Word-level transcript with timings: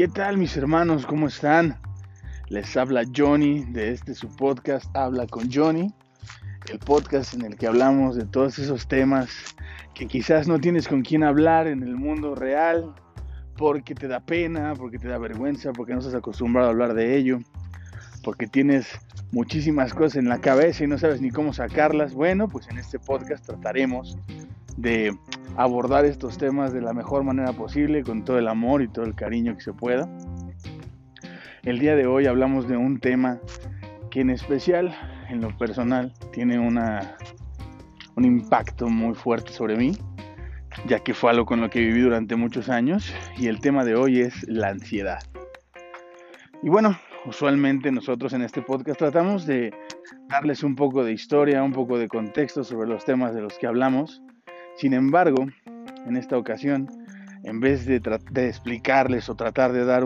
¿Qué 0.00 0.08
tal 0.08 0.38
mis 0.38 0.56
hermanos? 0.56 1.04
¿Cómo 1.04 1.26
están? 1.26 1.76
Les 2.48 2.74
habla 2.78 3.02
Johnny 3.14 3.64
de 3.64 3.90
este 3.90 4.14
su 4.14 4.34
podcast 4.34 4.86
Habla 4.96 5.26
con 5.26 5.52
Johnny, 5.52 5.92
el 6.70 6.78
podcast 6.78 7.34
en 7.34 7.44
el 7.44 7.54
que 7.54 7.66
hablamos 7.66 8.16
de 8.16 8.24
todos 8.24 8.58
esos 8.58 8.88
temas 8.88 9.28
que 9.92 10.06
quizás 10.06 10.48
no 10.48 10.58
tienes 10.58 10.88
con 10.88 11.02
quién 11.02 11.22
hablar 11.22 11.66
en 11.66 11.82
el 11.82 11.96
mundo 11.96 12.34
real 12.34 12.94
porque 13.58 13.94
te 13.94 14.08
da 14.08 14.20
pena, 14.20 14.72
porque 14.74 14.98
te 14.98 15.06
da 15.06 15.18
vergüenza, 15.18 15.70
porque 15.74 15.92
no 15.92 15.98
estás 15.98 16.14
acostumbrado 16.14 16.68
a 16.68 16.70
hablar 16.70 16.94
de 16.94 17.18
ello, 17.18 17.38
porque 18.24 18.46
tienes 18.46 18.88
muchísimas 19.32 19.92
cosas 19.92 20.16
en 20.16 20.30
la 20.30 20.40
cabeza 20.40 20.82
y 20.82 20.86
no 20.86 20.96
sabes 20.96 21.20
ni 21.20 21.30
cómo 21.30 21.52
sacarlas. 21.52 22.14
Bueno, 22.14 22.48
pues 22.48 22.66
en 22.70 22.78
este 22.78 22.98
podcast 22.98 23.44
trataremos 23.44 24.16
de 24.78 25.14
abordar 25.62 26.06
estos 26.06 26.38
temas 26.38 26.72
de 26.72 26.80
la 26.80 26.94
mejor 26.94 27.22
manera 27.22 27.52
posible, 27.52 28.02
con 28.02 28.24
todo 28.24 28.38
el 28.38 28.48
amor 28.48 28.80
y 28.80 28.88
todo 28.88 29.04
el 29.04 29.14
cariño 29.14 29.54
que 29.54 29.60
se 29.60 29.74
pueda. 29.74 30.08
El 31.64 31.78
día 31.78 31.94
de 31.96 32.06
hoy 32.06 32.24
hablamos 32.24 32.66
de 32.66 32.78
un 32.78 32.98
tema 32.98 33.38
que 34.10 34.22
en 34.22 34.30
especial, 34.30 34.96
en 35.28 35.42
lo 35.42 35.54
personal, 35.58 36.14
tiene 36.32 36.58
una, 36.58 37.14
un 38.16 38.24
impacto 38.24 38.88
muy 38.88 39.14
fuerte 39.14 39.52
sobre 39.52 39.76
mí, 39.76 39.92
ya 40.86 41.00
que 41.00 41.12
fue 41.12 41.30
algo 41.30 41.44
con 41.44 41.60
lo 41.60 41.68
que 41.68 41.80
viví 41.80 42.00
durante 42.00 42.36
muchos 42.36 42.70
años, 42.70 43.14
y 43.36 43.48
el 43.48 43.60
tema 43.60 43.84
de 43.84 43.96
hoy 43.96 44.20
es 44.20 44.48
la 44.48 44.68
ansiedad. 44.68 45.18
Y 46.62 46.70
bueno, 46.70 46.98
usualmente 47.26 47.92
nosotros 47.92 48.32
en 48.32 48.40
este 48.40 48.62
podcast 48.62 48.98
tratamos 48.98 49.44
de 49.44 49.74
darles 50.30 50.62
un 50.62 50.74
poco 50.74 51.04
de 51.04 51.12
historia, 51.12 51.62
un 51.62 51.74
poco 51.74 51.98
de 51.98 52.08
contexto 52.08 52.64
sobre 52.64 52.88
los 52.88 53.04
temas 53.04 53.34
de 53.34 53.42
los 53.42 53.58
que 53.58 53.66
hablamos, 53.66 54.22
sin 54.80 54.94
embargo, 54.94 55.46
en 56.06 56.16
esta 56.16 56.38
ocasión, 56.38 56.88
en 57.44 57.60
vez 57.60 57.84
de, 57.84 58.00
explicarles 58.36 59.28
o 59.28 59.34
tratar 59.34 59.72
de 59.72 59.84
dar 59.84 60.04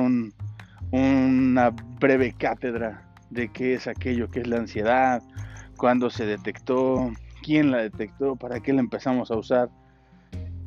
una 0.90 1.70
breve 2.00 2.34
cátedra 2.36 3.08
de 3.30 3.52
qué 3.52 3.74
es 3.74 3.86
aquello 3.86 4.28
que 4.28 4.40
es 4.40 4.48
la 4.48 4.56
ansiedad, 4.56 5.22
cuándo 5.76 6.10
se 6.10 6.26
detectó, 6.26 7.12
quién 7.44 7.70
la 7.70 7.78
detectó, 7.78 8.34
para 8.34 8.58
qué 8.58 8.72
la 8.72 8.80
empezamos 8.80 9.30
a 9.30 9.36
usar, 9.36 9.70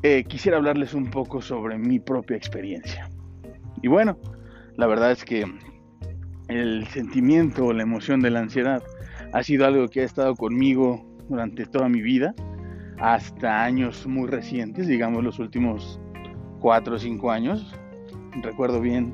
eh, 0.03 0.23
quisiera 0.23 0.55
hablarles 0.55 0.93
un 0.93 1.09
poco 1.09 1.41
sobre 1.41 1.77
mi 1.77 1.99
propia 1.99 2.37
experiencia. 2.37 3.09
Y 3.81 3.89
bueno, 3.89 4.17
la 4.77 4.87
verdad 4.87 5.11
es 5.11 5.25
que 5.25 5.45
el 6.47 6.87
sentimiento 6.87 7.65
o 7.65 7.73
la 7.73 7.83
emoción 7.83 8.21
de 8.21 8.29
la 8.29 8.39
ansiedad 8.39 8.81
ha 9.33 9.43
sido 9.43 9.65
algo 9.65 9.89
que 9.89 9.99
ha 9.99 10.05
estado 10.05 10.33
conmigo 10.35 11.05
durante 11.27 11.65
toda 11.65 11.89
mi 11.89 12.01
vida 12.01 12.33
hasta 12.99 13.63
años 13.63 14.07
muy 14.07 14.27
recientes, 14.27 14.87
digamos 14.87 15.23
los 15.23 15.39
últimos 15.39 15.99
4 16.59 16.95
o 16.95 16.99
5 16.99 17.31
años. 17.31 17.75
Recuerdo 18.41 18.81
bien, 18.81 19.13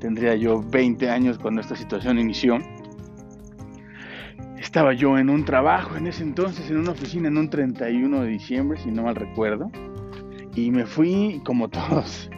tendría 0.00 0.34
yo 0.36 0.62
20 0.62 1.10
años 1.10 1.38
cuando 1.38 1.60
esta 1.60 1.76
situación 1.76 2.18
inició. 2.18 2.58
Estaba 4.58 4.92
yo 4.94 5.18
en 5.18 5.30
un 5.30 5.44
trabajo 5.44 5.96
en 5.96 6.06
ese 6.06 6.22
entonces, 6.22 6.70
en 6.70 6.78
una 6.78 6.92
oficina, 6.92 7.28
en 7.28 7.38
un 7.38 7.50
31 7.50 8.22
de 8.22 8.28
diciembre, 8.28 8.78
si 8.80 8.90
no 8.90 9.04
mal 9.04 9.14
recuerdo. 9.14 9.70
Y 10.54 10.70
me 10.70 10.86
fui, 10.86 11.40
como 11.44 11.68
todos, 11.70 12.30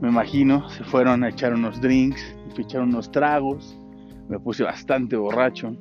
me 0.00 0.08
imagino, 0.08 0.68
se 0.70 0.84
fueron 0.84 1.24
a 1.24 1.28
echar 1.28 1.54
unos 1.54 1.80
drinks, 1.80 2.22
a 2.56 2.60
echar 2.60 2.82
unos 2.82 3.10
tragos. 3.10 3.78
Me 4.28 4.38
puse 4.38 4.64
bastante 4.64 5.16
borracho. 5.16 5.76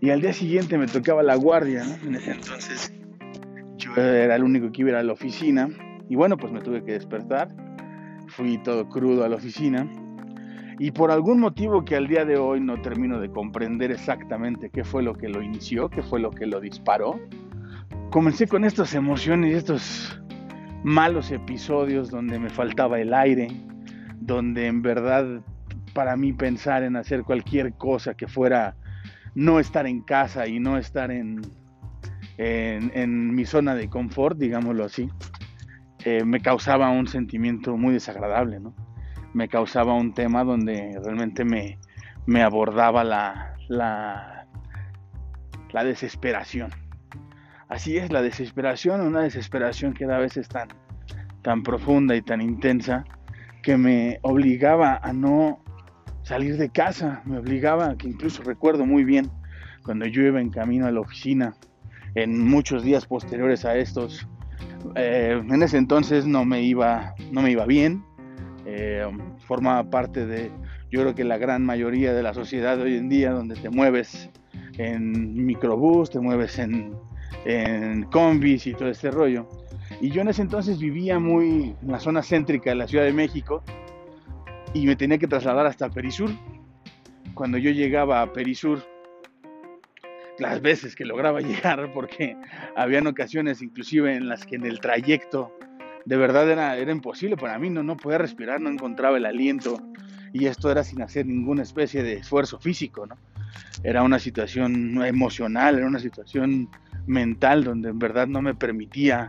Y 0.00 0.10
al 0.10 0.20
día 0.20 0.32
siguiente 0.32 0.78
me 0.78 0.86
tocaba 0.86 1.22
la 1.22 1.36
guardia, 1.36 1.84
¿no? 1.84 2.08
En 2.08 2.16
ese 2.16 2.32
entonces 2.32 2.92
yo 3.82 3.96
era 3.96 4.36
el 4.36 4.44
único 4.44 4.70
que 4.70 4.82
iba 4.82 4.98
a 4.98 5.02
la 5.02 5.12
oficina 5.12 5.68
y 6.08 6.16
bueno, 6.16 6.36
pues 6.36 6.52
me 6.52 6.60
tuve 6.60 6.84
que 6.84 6.92
despertar. 6.92 7.48
Fui 8.28 8.58
todo 8.58 8.88
crudo 8.88 9.24
a 9.24 9.28
la 9.28 9.36
oficina 9.36 9.90
y 10.78 10.90
por 10.90 11.10
algún 11.10 11.40
motivo 11.40 11.84
que 11.84 11.96
al 11.96 12.08
día 12.08 12.24
de 12.24 12.36
hoy 12.36 12.60
no 12.60 12.80
termino 12.80 13.20
de 13.20 13.30
comprender 13.30 13.90
exactamente 13.90 14.70
qué 14.70 14.84
fue 14.84 15.02
lo 15.02 15.14
que 15.14 15.28
lo 15.28 15.42
inició, 15.42 15.88
qué 15.88 16.02
fue 16.02 16.20
lo 16.20 16.30
que 16.30 16.46
lo 16.46 16.60
disparó, 16.60 17.20
comencé 18.10 18.46
con 18.46 18.64
estas 18.64 18.94
emociones 18.94 19.52
y 19.52 19.56
estos 19.56 20.20
malos 20.82 21.30
episodios 21.30 22.10
donde 22.10 22.38
me 22.38 22.50
faltaba 22.50 23.00
el 23.00 23.12
aire, 23.14 23.48
donde 24.20 24.66
en 24.66 24.82
verdad 24.82 25.42
para 25.92 26.16
mí 26.16 26.32
pensar 26.32 26.82
en 26.82 26.96
hacer 26.96 27.22
cualquier 27.22 27.74
cosa 27.74 28.14
que 28.14 28.26
fuera 28.26 28.74
no 29.34 29.60
estar 29.60 29.86
en 29.86 30.00
casa 30.02 30.46
y 30.46 30.58
no 30.58 30.78
estar 30.78 31.10
en, 31.10 31.42
en, 32.38 33.34
mi 33.34 33.44
zona 33.44 33.74
de 33.74 33.88
confort, 33.88 34.38
digámoslo 34.38 34.84
así, 34.84 35.08
eh, 36.04 36.24
me 36.24 36.40
causaba 36.40 36.90
un 36.90 37.06
sentimiento 37.06 37.76
muy 37.76 37.94
desagradable, 37.94 38.60
¿no? 38.60 38.74
Me 39.34 39.48
causaba 39.48 39.94
un 39.94 40.14
tema 40.14 40.44
donde 40.44 40.98
realmente 41.02 41.44
me, 41.44 41.78
me 42.26 42.42
abordaba 42.42 43.04
la, 43.04 43.54
la, 43.68 44.46
la 45.70 45.84
desesperación. 45.84 46.70
Así 47.68 47.96
es, 47.96 48.12
la 48.12 48.20
desesperación, 48.20 49.00
una 49.00 49.20
desesperación 49.20 49.94
que 49.94 50.04
a 50.04 50.18
veces 50.18 50.48
tan, 50.48 50.68
tan 51.42 51.62
profunda 51.62 52.14
y 52.14 52.22
tan 52.22 52.42
intensa 52.42 53.04
que 53.62 53.76
me 53.76 54.18
obligaba 54.22 55.00
a 55.02 55.12
no 55.12 55.62
salir 56.22 56.56
de 56.56 56.70
casa, 56.70 57.22
me 57.24 57.38
obligaba, 57.38 57.96
que 57.96 58.08
incluso 58.08 58.42
recuerdo 58.42 58.84
muy 58.84 59.04
bien, 59.04 59.30
cuando 59.84 60.06
yo 60.06 60.22
iba 60.22 60.40
en 60.40 60.50
camino 60.50 60.86
a 60.86 60.90
la 60.90 61.00
oficina, 61.00 61.54
en 62.14 62.38
muchos 62.44 62.82
días 62.82 63.06
posteriores 63.06 63.64
a 63.64 63.76
estos. 63.76 64.26
Eh, 64.96 65.42
en 65.42 65.62
ese 65.62 65.78
entonces 65.78 66.26
no 66.26 66.44
me 66.44 66.62
iba, 66.62 67.14
no 67.30 67.42
me 67.42 67.50
iba 67.50 67.66
bien. 67.66 68.04
Eh, 68.66 69.06
formaba 69.46 69.90
parte 69.90 70.26
de, 70.26 70.50
yo 70.90 71.00
creo 71.00 71.14
que 71.14 71.24
la 71.24 71.38
gran 71.38 71.64
mayoría 71.64 72.12
de 72.12 72.22
la 72.22 72.34
sociedad 72.34 72.80
hoy 72.80 72.96
en 72.96 73.08
día, 73.08 73.32
donde 73.32 73.56
te 73.56 73.70
mueves 73.70 74.30
en 74.78 75.44
microbús, 75.44 76.10
te 76.10 76.20
mueves 76.20 76.58
en, 76.58 76.94
en 77.44 78.04
combis 78.04 78.66
y 78.66 78.74
todo 78.74 78.88
este 78.88 79.10
rollo. 79.10 79.48
Y 80.00 80.10
yo 80.10 80.22
en 80.22 80.28
ese 80.28 80.42
entonces 80.42 80.78
vivía 80.78 81.18
muy 81.18 81.76
en 81.82 81.90
la 81.90 82.00
zona 82.00 82.22
céntrica 82.22 82.70
de 82.70 82.76
la 82.76 82.86
Ciudad 82.86 83.04
de 83.04 83.12
México 83.12 83.62
y 84.74 84.86
me 84.86 84.96
tenía 84.96 85.18
que 85.18 85.28
trasladar 85.28 85.66
hasta 85.66 85.90
Perisur. 85.90 86.30
Cuando 87.34 87.58
yo 87.58 87.70
llegaba 87.70 88.22
a 88.22 88.32
Perisur, 88.32 88.82
las 90.42 90.60
veces 90.60 90.94
que 90.94 91.04
lograba 91.04 91.40
llegar, 91.40 91.92
porque 91.94 92.36
habían 92.76 93.06
ocasiones 93.06 93.62
inclusive 93.62 94.14
en 94.14 94.28
las 94.28 94.44
que 94.44 94.56
en 94.56 94.66
el 94.66 94.80
trayecto 94.80 95.56
de 96.04 96.16
verdad 96.16 96.50
era, 96.50 96.76
era 96.76 96.90
imposible 96.92 97.36
para 97.36 97.58
mí, 97.58 97.70
no, 97.70 97.82
no 97.82 97.96
podía 97.96 98.18
respirar, 98.18 98.60
no 98.60 98.68
encontraba 98.70 99.16
el 99.16 99.24
aliento 99.24 99.80
y 100.32 100.46
esto 100.46 100.70
era 100.70 100.82
sin 100.82 101.02
hacer 101.02 101.26
ninguna 101.26 101.62
especie 101.62 102.02
de 102.02 102.14
esfuerzo 102.14 102.58
físico, 102.58 103.06
¿no? 103.06 103.16
Era 103.84 104.02
una 104.02 104.18
situación 104.18 105.02
emocional, 105.04 105.76
era 105.76 105.86
una 105.86 105.98
situación 105.98 106.70
mental 107.06 107.64
donde 107.64 107.90
en 107.90 107.98
verdad 107.98 108.26
no 108.26 108.40
me 108.40 108.54
permitía 108.54 109.28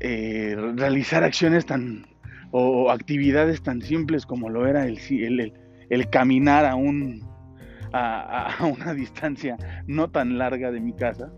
eh, 0.00 0.56
realizar 0.74 1.22
acciones 1.24 1.64
tan 1.64 2.06
o 2.50 2.90
actividades 2.90 3.62
tan 3.62 3.82
simples 3.82 4.24
como 4.24 4.48
lo 4.48 4.66
era 4.66 4.86
el, 4.86 4.98
el, 5.10 5.52
el 5.90 6.10
caminar 6.10 6.64
a 6.64 6.74
un, 6.74 7.22
a, 7.92 8.56
una 8.64 8.94
distancia 8.94 9.56
no 9.86 10.10
tan 10.10 10.38
larga 10.38 10.70
de 10.70 10.80
mi 10.80 10.94
casa, 10.94 11.30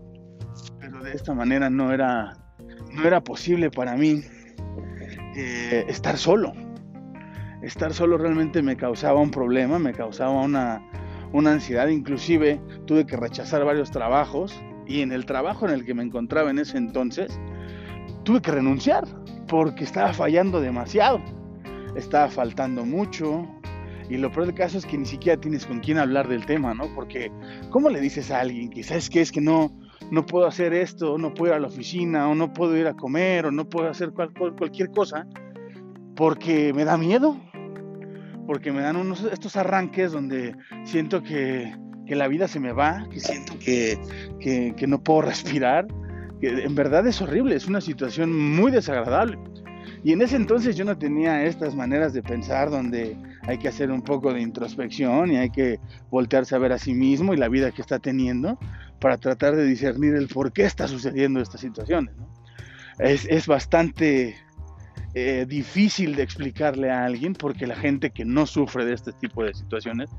pero 0.79 1.03
de 1.03 1.13
esta 1.13 1.33
manera 1.33 1.69
no 1.69 1.91
era, 1.91 2.33
no 2.93 3.03
era 3.03 3.21
posible 3.21 3.69
para 3.71 3.95
mí 3.95 4.21
eh, 5.35 5.85
estar 5.87 6.17
solo. 6.17 6.53
Estar 7.61 7.93
solo 7.93 8.17
realmente 8.17 8.61
me 8.61 8.77
causaba 8.77 9.19
un 9.19 9.31
problema, 9.31 9.79
me 9.79 9.93
causaba 9.93 10.31
una, 10.31 10.81
una 11.33 11.51
ansiedad, 11.51 11.87
inclusive 11.87 12.61
tuve 12.85 13.05
que 13.05 13.17
rechazar 13.17 13.65
varios 13.65 13.91
trabajos 13.91 14.61
y 14.87 15.01
en 15.01 15.11
el 15.11 15.25
trabajo 15.25 15.67
en 15.67 15.73
el 15.73 15.85
que 15.85 15.93
me 15.93 16.03
encontraba 16.03 16.49
en 16.49 16.59
ese 16.59 16.77
entonces, 16.77 17.39
tuve 18.23 18.41
que 18.41 18.51
renunciar 18.51 19.05
porque 19.47 19.83
estaba 19.83 20.13
fallando 20.13 20.61
demasiado, 20.61 21.21
estaba 21.95 22.29
faltando 22.29 22.85
mucho, 22.85 23.47
y 24.09 24.17
lo 24.17 24.31
peor 24.31 24.47
del 24.47 24.55
caso 24.55 24.77
es 24.77 24.85
que 24.85 24.97
ni 24.97 25.05
siquiera 25.05 25.39
tienes 25.39 25.65
con 25.65 25.79
quién 25.79 25.99
hablar 25.99 26.27
del 26.27 26.45
tema, 26.45 26.73
¿no? 26.73 26.93
Porque, 26.95 27.31
¿cómo 27.69 27.89
le 27.89 28.01
dices 28.01 28.31
a 28.31 28.39
alguien 28.39 28.69
que, 28.69 28.83
¿sabes 28.83 29.09
qué? 29.09 29.21
Es 29.21 29.31
que 29.31 29.39
no, 29.39 29.71
no 30.11 30.25
puedo 30.25 30.47
hacer 30.47 30.73
esto, 30.73 31.17
no 31.19 31.33
puedo 31.33 31.53
ir 31.53 31.57
a 31.57 31.59
la 31.59 31.67
oficina, 31.67 32.27
o 32.27 32.33
no 32.33 32.51
puedo 32.51 32.75
ir 32.75 32.87
a 32.87 32.95
comer, 32.95 33.45
o 33.45 33.51
no 33.51 33.69
puedo 33.69 33.87
hacer 33.87 34.11
cualquier 34.11 34.89
cosa, 34.89 35.27
porque 36.15 36.73
me 36.73 36.85
da 36.85 36.97
miedo, 36.97 37.39
porque 38.47 38.71
me 38.71 38.81
dan 38.81 38.95
unos, 38.95 39.23
estos 39.25 39.55
arranques 39.55 40.11
donde 40.11 40.55
siento 40.83 41.21
que, 41.21 41.71
que 42.07 42.15
la 42.15 42.27
vida 42.27 42.47
se 42.47 42.59
me 42.59 42.73
va, 42.73 43.07
que 43.11 43.19
siento 43.19 43.53
que, 43.59 43.99
que, 44.39 44.73
que 44.75 44.87
no 44.87 45.03
puedo 45.03 45.21
respirar, 45.21 45.85
que 46.41 46.63
en 46.63 46.73
verdad 46.73 47.05
es 47.05 47.21
horrible, 47.21 47.55
es 47.55 47.67
una 47.67 47.79
situación 47.79 48.35
muy 48.35 48.71
desagradable. 48.71 49.37
Y 50.03 50.13
en 50.13 50.21
ese 50.23 50.35
entonces 50.35 50.75
yo 50.75 50.83
no 50.83 50.97
tenía 50.97 51.43
estas 51.43 51.75
maneras 51.75 52.13
de 52.13 52.23
pensar 52.23 52.71
donde 52.71 53.15
hay 53.49 53.57
que 53.57 53.67
hacer 53.67 53.89
un 53.89 54.03
poco 54.03 54.31
de 54.31 54.41
introspección 54.41 55.31
y 55.31 55.37
hay 55.37 55.49
que 55.49 55.79
voltearse 56.11 56.53
a 56.53 56.59
ver 56.59 56.71
a 56.71 56.77
sí 56.77 56.93
mismo 56.93 57.33
y 57.33 57.37
la 57.37 57.49
vida 57.49 57.71
que 57.71 57.81
está 57.81 57.97
teniendo 57.97 58.59
para 58.99 59.17
tratar 59.17 59.55
de 59.55 59.65
discernir 59.65 60.13
el 60.13 60.27
por 60.27 60.53
qué 60.53 60.65
está 60.65 60.87
sucediendo 60.87 61.41
estas 61.41 61.61
situaciones. 61.61 62.13
Es, 62.99 63.47
bastante 63.47 64.35
eh, 65.15 65.47
difícil 65.49 66.15
de 66.15 66.21
explicarle 66.21 66.91
a 66.91 67.05
alguien 67.05 67.33
porque 67.33 67.65
la 67.65 67.75
gente 67.75 68.11
que 68.11 68.23
no 68.23 68.45
sufre 68.45 68.85
de 68.85 68.93
este 68.93 69.13
tipo 69.13 69.43
de 69.43 69.55
situaciones, 69.55 70.11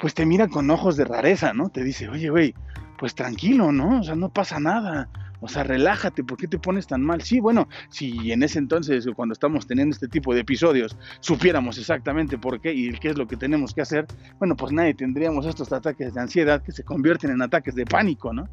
pues 0.00 0.12
te 0.14 0.26
mira 0.26 0.48
con 0.48 0.68
ojos 0.68 0.96
de 0.96 1.04
rareza, 1.04 1.52
¿no? 1.54 1.68
Te 1.68 1.84
dice, 1.84 2.08
oye, 2.08 2.28
güey, 2.28 2.54
pues 2.98 3.14
tranquilo, 3.14 3.70
¿no? 3.70 4.00
O 4.00 4.02
sea, 4.02 4.16
no 4.16 4.30
pasa 4.30 4.58
nada. 4.58 5.08
O 5.44 5.48
sea, 5.48 5.62
relájate, 5.62 6.24
¿por 6.24 6.38
qué 6.38 6.48
te 6.48 6.58
pones 6.58 6.86
tan 6.86 7.02
mal? 7.02 7.20
Sí, 7.20 7.38
bueno, 7.38 7.68
si 7.90 8.32
en 8.32 8.42
ese 8.42 8.58
entonces, 8.58 9.06
cuando 9.14 9.34
estamos 9.34 9.66
teniendo 9.66 9.92
este 9.92 10.08
tipo 10.08 10.32
de 10.32 10.40
episodios, 10.40 10.96
supiéramos 11.20 11.76
exactamente 11.76 12.38
por 12.38 12.62
qué 12.62 12.72
y 12.72 12.90
qué 12.92 13.10
es 13.10 13.18
lo 13.18 13.26
que 13.26 13.36
tenemos 13.36 13.74
que 13.74 13.82
hacer, 13.82 14.06
bueno, 14.38 14.56
pues 14.56 14.72
nadie 14.72 14.94
tendríamos 14.94 15.44
estos 15.44 15.70
ataques 15.70 16.14
de 16.14 16.20
ansiedad 16.22 16.62
que 16.62 16.72
se 16.72 16.82
convierten 16.82 17.30
en 17.30 17.42
ataques 17.42 17.74
de 17.74 17.84
pánico, 17.84 18.32
¿no? 18.32 18.48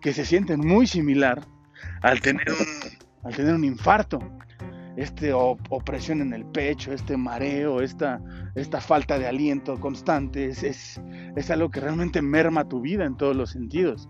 Que 0.00 0.12
se 0.12 0.24
sienten 0.24 0.58
muy 0.58 0.88
similar 0.88 1.46
al 2.00 2.20
tener 2.20 2.50
un, 2.50 2.66
al 3.22 3.36
tener 3.36 3.54
un 3.54 3.62
infarto. 3.62 4.18
Este 4.96 5.32
opresión 5.32 6.22
en 6.22 6.32
el 6.32 6.44
pecho, 6.46 6.92
este 6.92 7.16
mareo, 7.16 7.80
esta, 7.80 8.20
esta 8.56 8.80
falta 8.80 9.16
de 9.16 9.28
aliento 9.28 9.78
constante, 9.78 10.46
es, 10.46 10.64
es, 10.64 11.00
es 11.36 11.50
algo 11.52 11.70
que 11.70 11.78
realmente 11.78 12.20
merma 12.20 12.68
tu 12.68 12.80
vida 12.80 13.04
en 13.04 13.16
todos 13.16 13.36
los 13.36 13.50
sentidos. 13.50 14.08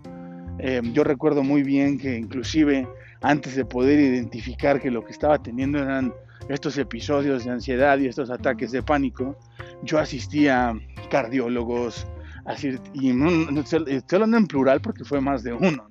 Em, 0.65 0.93
yo 0.93 1.03
recuerdo 1.03 1.43
muy 1.43 1.61
bien 1.61 1.97
que 1.97 2.15
inclusive 2.15 2.87
antes 3.21 3.53
de 3.53 3.65
poder 3.65 3.99
identificar 3.99 4.79
que 4.79 4.89
lo 4.89 5.03
que 5.03 5.11
estaba 5.11 5.37
teniendo 5.37 5.77
eran 5.77 6.13
estos 6.47 6.77
episodios 6.77 7.43
de 7.43 7.51
ansiedad 7.51 7.97
y 7.99 8.07
estos 8.07 8.29
ataques 8.29 8.71
de 8.71 8.81
pánico, 8.81 9.37
yo 9.83 9.99
asistía 9.99 10.69
a 10.69 10.79
cardiólogos, 11.11 12.07
así, 12.45 12.77
y 12.93 13.11
no, 13.11 13.59
estoy 13.59 14.01
hablando 14.13 14.37
en 14.37 14.47
plural 14.47 14.79
porque 14.79 15.03
fue 15.03 15.19
más 15.19 15.43
de 15.43 15.51
uno, 15.51 15.89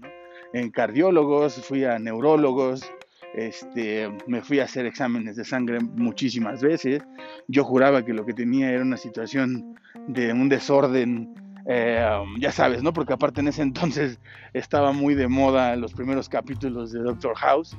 en 0.54 0.70
cardiólogos, 0.70 1.54
fui 1.66 1.84
a 1.84 1.98
neurólogos, 1.98 2.90
este, 3.34 4.10
me 4.26 4.40
fui 4.40 4.60
a 4.60 4.64
hacer 4.64 4.86
exámenes 4.86 5.36
de 5.36 5.44
sangre 5.44 5.80
muchísimas 5.80 6.62
veces, 6.62 7.02
yo 7.46 7.62
juraba 7.62 8.06
que 8.06 8.14
lo 8.14 8.24
que 8.24 8.32
tenía 8.32 8.70
era 8.70 8.80
una 8.82 8.96
situación 8.96 9.74
de 10.08 10.32
un 10.32 10.48
desorden 10.48 11.34
eh, 11.66 12.04
ya 12.38 12.52
sabes, 12.52 12.82
¿no? 12.82 12.92
Porque 12.92 13.12
aparte 13.12 13.40
en 13.40 13.48
ese 13.48 13.62
entonces 13.62 14.18
estaba 14.52 14.92
muy 14.92 15.14
de 15.14 15.28
moda 15.28 15.76
los 15.76 15.92
primeros 15.92 16.28
capítulos 16.28 16.92
de 16.92 17.00
Doctor 17.00 17.34
House. 17.36 17.76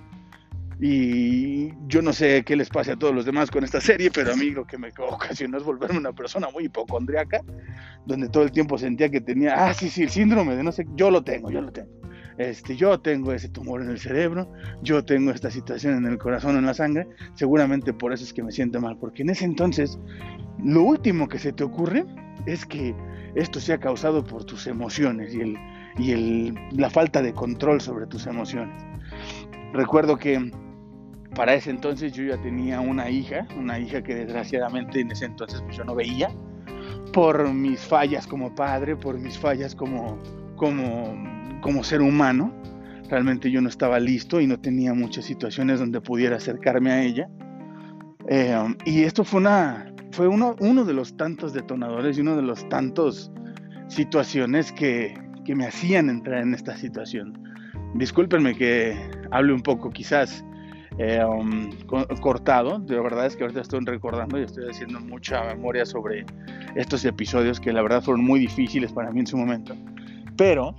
Y 0.80 1.72
yo 1.88 2.02
no 2.02 2.12
sé 2.12 2.44
qué 2.44 2.56
les 2.56 2.70
pase 2.70 2.92
a 2.92 2.96
todos 2.98 3.14
los 3.14 3.26
demás 3.26 3.50
con 3.52 3.64
esta 3.64 3.80
serie, 3.80 4.12
pero 4.12 4.34
a 4.34 4.36
mí 4.36 4.50
lo 4.50 4.66
que 4.66 4.78
me 4.78 4.92
ocasionó 4.98 5.58
es 5.58 5.64
volverme 5.64 6.00
una 6.00 6.12
persona 6.12 6.50
muy 6.52 6.66
hipocondriaca, 6.66 7.42
donde 8.06 8.28
todo 8.28 8.44
el 8.44 8.52
tiempo 8.52 8.78
sentía 8.78 9.10
que 9.10 9.22
tenía, 9.22 9.54
ah, 9.56 9.74
sí, 9.74 9.90
sí, 9.90 10.04
el 10.04 10.10
síndrome 10.10 10.56
de 10.56 10.64
no 10.64 10.72
sé, 10.72 10.86
yo 10.96 11.10
lo 11.10 11.24
tengo, 11.24 11.52
yo 11.52 11.62
lo 11.62 11.72
tengo. 11.72 11.90
Este, 12.38 12.76
yo 12.76 13.00
tengo 13.00 13.32
ese 13.34 13.50
tumor 13.50 13.82
en 13.82 13.90
el 13.90 14.00
cerebro, 14.00 14.52
yo 14.82 15.04
tengo 15.06 15.32
esta 15.32 15.52
situación 15.52 15.98
en 15.98 16.06
el 16.06 16.18
corazón 16.18 16.58
en 16.58 16.66
la 16.66 16.74
sangre, 16.74 17.08
seguramente 17.36 17.94
por 17.94 18.14
eso 18.14 18.24
es 18.24 18.34
que 18.34 18.44
me 18.44 18.52
siento 18.52 18.82
mal, 18.82 18.98
porque 18.98 19.22
en 19.22 19.30
ese 19.30 19.46
entonces 19.46 20.00
lo 20.64 20.84
último 20.84 21.28
que 21.28 21.40
se 21.40 21.54
te 21.54 21.64
ocurre 21.64 22.06
es 22.46 22.66
que 22.66 22.96
esto 23.36 23.60
sea 23.60 23.80
causado 23.80 24.24
por 24.24 24.46
tus 24.46 24.68
emociones 24.68 25.34
y, 25.34 25.42
el, 25.42 25.58
y 25.98 26.12
el, 26.12 26.56
la 26.72 26.90
falta 26.90 27.22
de 27.22 27.34
control 27.34 27.82
sobre 27.82 28.08
tus 28.08 28.28
emociones. 28.28 28.84
Recuerdo 29.74 30.18
que 30.18 30.52
para 31.36 31.56
ese 31.56 31.72
entonces 31.72 32.14
yo 32.14 32.24
ya 32.24 32.40
tenía 32.42 32.80
una 32.80 33.10
hija, 33.10 33.48
una 33.58 33.80
hija 33.80 34.04
que 34.04 34.16
desgraciadamente 34.16 35.00
en 35.00 35.12
ese 35.12 35.26
entonces 35.26 35.62
pues, 35.64 35.78
yo 35.78 35.84
no 35.84 35.96
veía, 35.96 36.30
por 37.12 37.52
mis 37.52 37.80
fallas 37.80 38.28
como 38.28 38.54
padre, 38.54 38.96
por 38.96 39.18
mis 39.18 39.38
fallas 39.38 39.76
como, 39.76 40.18
como, 40.56 41.16
como 41.64 41.84
ser 41.84 42.02
humano. 42.02 42.54
Realmente 43.10 43.50
yo 43.50 43.62
no 43.62 43.70
estaba 43.70 44.00
listo 44.00 44.40
y 44.40 44.46
no 44.48 44.60
tenía 44.60 44.94
muchas 44.94 45.26
situaciones 45.26 45.80
donde 45.80 46.02
pudiera 46.02 46.36
acercarme 46.36 46.92
a 46.92 47.04
ella. 47.04 47.28
Eh, 48.28 48.56
y 48.86 49.04
esto 49.04 49.24
fue 49.24 49.40
una, 49.42 49.92
fue 50.12 50.28
uno, 50.28 50.56
uno 50.60 50.86
de 50.86 50.94
los 50.94 51.18
tantos 51.18 51.54
detonadores 51.54 52.18
y 52.18 52.22
uno 52.22 52.36
de 52.36 52.44
los 52.44 52.68
tantos 52.70 53.32
situaciones 53.88 54.72
que, 54.72 55.14
que 55.46 55.56
me 55.56 55.66
hacían 55.66 56.10
entrar 56.10 56.44
en 56.44 56.54
esta 56.54 56.78
situación. 56.78 57.34
Discúlpenme 57.96 58.56
que 58.56 58.96
hable 59.32 59.54
un 59.54 59.62
poco 59.62 59.90
quizás 59.90 60.44
eh, 60.98 61.24
um, 61.24 61.72
cortado, 62.22 62.80
de 62.80 63.00
verdad 63.00 63.26
es 63.26 63.36
que 63.36 63.44
ahorita 63.44 63.62
estoy 63.62 63.82
recordando 63.86 64.40
y 64.40 64.44
estoy 64.44 64.70
haciendo 64.70 65.00
mucha 65.00 65.44
memoria 65.44 65.86
sobre 65.86 66.26
estos 66.76 67.04
episodios 67.06 67.60
que 67.60 67.74
la 67.74 67.82
verdad 67.82 68.02
fueron 68.02 68.24
muy 68.24 68.40
difíciles 68.40 68.92
para 68.92 69.12
mí 69.12 69.20
en 69.20 69.28
su 69.28 69.38
momento. 69.38 69.76
Pero 70.38 70.76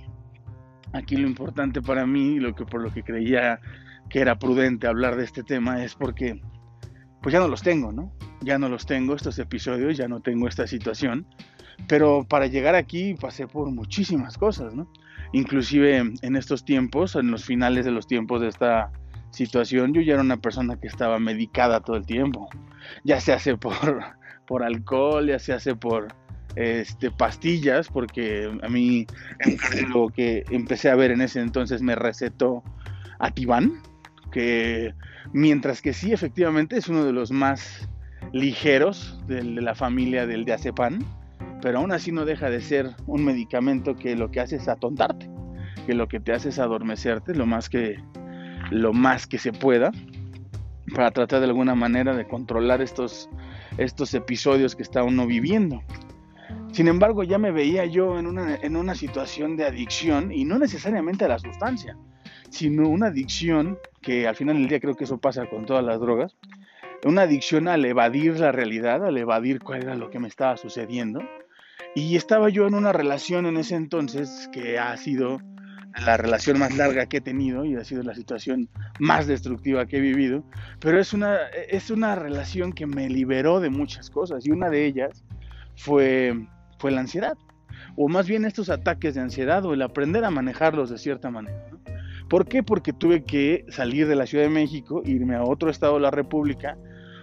aquí 0.95 1.17
lo 1.17 1.27
importante 1.27 1.81
para 1.81 2.05
mí, 2.05 2.39
lo 2.39 2.55
que 2.55 2.65
por 2.65 2.81
lo 2.81 2.91
que 2.91 3.03
creía 3.03 3.59
que 4.09 4.19
era 4.19 4.37
prudente 4.37 4.87
hablar 4.87 5.15
de 5.15 5.23
este 5.23 5.43
tema 5.43 5.83
es 5.83 5.95
porque 5.95 6.41
pues 7.21 7.33
ya 7.33 7.39
no 7.39 7.47
los 7.47 7.63
tengo, 7.63 7.91
¿no? 7.91 8.11
Ya 8.41 8.59
no 8.59 8.69
los 8.69 8.85
tengo 8.85 9.15
estos 9.15 9.39
episodios, 9.39 9.97
ya 9.97 10.07
no 10.07 10.21
tengo 10.21 10.47
esta 10.47 10.67
situación, 10.67 11.25
pero 11.87 12.23
para 12.27 12.47
llegar 12.47 12.75
aquí 12.75 13.15
pasé 13.15 13.47
por 13.47 13.71
muchísimas 13.71 14.37
cosas, 14.37 14.75
¿no? 14.75 14.91
Inclusive 15.33 16.13
en 16.21 16.35
estos 16.35 16.63
tiempos, 16.63 17.15
en 17.15 17.31
los 17.31 17.43
finales 17.43 17.83
de 17.83 17.91
los 17.91 18.07
tiempos 18.07 18.41
de 18.41 18.47
esta 18.47 18.91
situación, 19.31 19.93
yo 19.93 20.01
ya 20.01 20.13
era 20.13 20.21
una 20.21 20.37
persona 20.37 20.79
que 20.79 20.87
estaba 20.87 21.19
medicada 21.19 21.81
todo 21.81 21.97
el 21.97 22.05
tiempo. 22.05 22.47
Ya 23.03 23.19
se 23.19 23.33
hace 23.33 23.57
por, 23.57 23.73
por 24.45 24.63
alcohol, 24.63 25.27
ya 25.27 25.39
se 25.39 25.53
hace 25.53 25.75
por 25.75 26.07
este, 26.55 27.11
pastillas, 27.11 27.89
porque 27.89 28.51
a 28.61 28.69
mí 28.69 29.05
lo 29.93 30.09
que 30.09 30.45
empecé 30.49 30.89
a 30.89 30.95
ver 30.95 31.11
en 31.11 31.21
ese 31.21 31.41
entonces 31.41 31.81
me 31.81 31.95
recetó 31.95 32.63
Ativan, 33.19 33.81
que 34.31 34.93
mientras 35.33 35.81
que 35.81 35.93
sí, 35.93 36.13
efectivamente, 36.13 36.77
es 36.77 36.87
uno 36.87 37.05
de 37.05 37.13
los 37.13 37.31
más 37.31 37.89
ligeros 38.31 39.19
de, 39.27 39.43
la 39.43 39.75
familia 39.75 40.25
del 40.27 40.45
diazepam, 40.45 40.99
pero 41.61 41.79
aún 41.79 41.91
así 41.91 42.11
no 42.11 42.25
deja 42.25 42.49
de 42.49 42.61
ser 42.61 42.91
un 43.07 43.23
medicamento 43.23 43.95
que 43.95 44.15
lo 44.15 44.31
que 44.31 44.39
hace 44.39 44.57
es 44.57 44.67
atontarte, 44.67 45.29
que 45.85 45.93
lo 45.93 46.07
que 46.07 46.19
te 46.19 46.33
hace 46.33 46.49
es 46.49 46.59
adormecerte 46.59 47.33
lo 47.33 47.45
más 47.45 47.69
que, 47.69 47.99
lo 48.71 48.93
más 48.93 49.27
que 49.27 49.37
se 49.37 49.53
pueda 49.53 49.91
para 50.93 51.11
tratar 51.11 51.39
de 51.39 51.47
alguna 51.47 51.75
manera 51.75 52.15
de 52.15 52.27
controlar 52.27 52.81
estos, 52.81 53.29
estos 53.77 54.13
episodios 54.13 54.75
que 54.75 54.83
está 54.83 55.03
uno 55.03 55.25
viviendo. 55.25 55.81
Sin 56.71 56.87
embargo, 56.87 57.23
ya 57.23 57.37
me 57.37 57.51
veía 57.51 57.85
yo 57.85 58.19
en 58.19 58.27
una, 58.27 58.55
en 58.55 58.75
una 58.75 58.95
situación 58.95 59.55
de 59.55 59.65
adicción 59.65 60.31
y 60.31 60.45
no 60.45 60.59
necesariamente 60.59 61.25
a 61.25 61.29
la 61.29 61.39
sustancia, 61.39 61.97
sino 62.49 62.87
una 62.87 63.07
adicción 63.07 63.77
que 64.01 64.27
al 64.27 64.35
final 64.35 64.57
del 64.57 64.67
día 64.67 64.79
creo 64.79 64.95
que 64.95 65.05
eso 65.05 65.17
pasa 65.17 65.47
con 65.47 65.65
todas 65.65 65.83
las 65.83 65.99
drogas, 65.99 66.35
una 67.05 67.23
adicción 67.23 67.67
al 67.67 67.85
evadir 67.85 68.39
la 68.39 68.51
realidad, 68.51 69.05
al 69.05 69.17
evadir 69.17 69.59
cuál 69.59 69.83
era 69.83 69.95
lo 69.95 70.09
que 70.09 70.19
me 70.19 70.27
estaba 70.27 70.57
sucediendo. 70.57 71.21
Y 71.93 72.15
estaba 72.15 72.49
yo 72.49 72.67
en 72.67 72.73
una 72.73 72.91
relación 72.91 73.45
en 73.45 73.57
ese 73.57 73.75
entonces 73.75 74.49
que 74.51 74.79
ha 74.79 74.95
sido 74.97 75.39
la 76.03 76.17
relación 76.17 76.59
más 76.59 76.75
larga 76.75 77.05
que 77.05 77.17
he 77.17 77.21
tenido 77.21 77.63
y 77.63 77.75
ha 77.75 77.83
sido 77.83 78.03
la 78.03 78.15
situación 78.15 78.69
más 78.99 79.27
destructiva 79.27 79.85
que 79.85 79.97
he 79.97 80.01
vivido, 80.01 80.43
pero 80.79 80.99
es 80.99 81.13
una, 81.13 81.37
es 81.69 81.89
una 81.89 82.15
relación 82.15 82.73
que 82.73 82.85
me 82.85 83.07
liberó 83.09 83.59
de 83.59 83.69
muchas 83.69 84.09
cosas 84.09 84.45
y 84.45 84.51
una 84.51 84.69
de 84.69 84.85
ellas 84.85 85.23
fue, 85.75 86.47
fue 86.79 86.91
la 86.91 87.01
ansiedad, 87.01 87.37
o 87.95 88.07
más 88.07 88.27
bien 88.27 88.45
estos 88.45 88.69
ataques 88.69 89.15
de 89.15 89.21
ansiedad 89.21 89.65
o 89.65 89.73
el 89.73 89.81
aprender 89.81 90.25
a 90.25 90.31
manejarlos 90.31 90.89
de 90.89 90.97
cierta 90.97 91.29
manera. 91.29 91.67
¿Por 92.29 92.47
qué? 92.47 92.63
Porque 92.63 92.91
tuve 92.91 93.23
que 93.23 93.65
salir 93.69 94.07
de 94.07 94.15
la 94.15 94.25
Ciudad 94.25 94.45
de 94.45 94.49
México, 94.49 95.01
irme 95.05 95.35
a 95.35 95.43
otro 95.43 95.69
estado 95.69 95.95
de 95.95 96.01
la 96.01 96.11
República, 96.11 96.77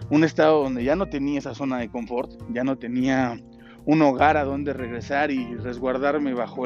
un 0.09 0.23
estado 0.23 0.63
donde 0.63 0.83
ya 0.83 0.95
no 0.95 1.07
tenía 1.07 1.39
esa 1.39 1.53
zona 1.53 1.79
de 1.79 1.89
confort, 1.89 2.31
ya 2.53 2.63
no 2.63 2.77
tenía 2.77 3.37
un 3.85 4.01
hogar 4.01 4.37
a 4.37 4.45
donde 4.45 4.73
regresar 4.73 5.31
y 5.31 5.55
resguardarme 5.55 6.33
bajo 6.33 6.65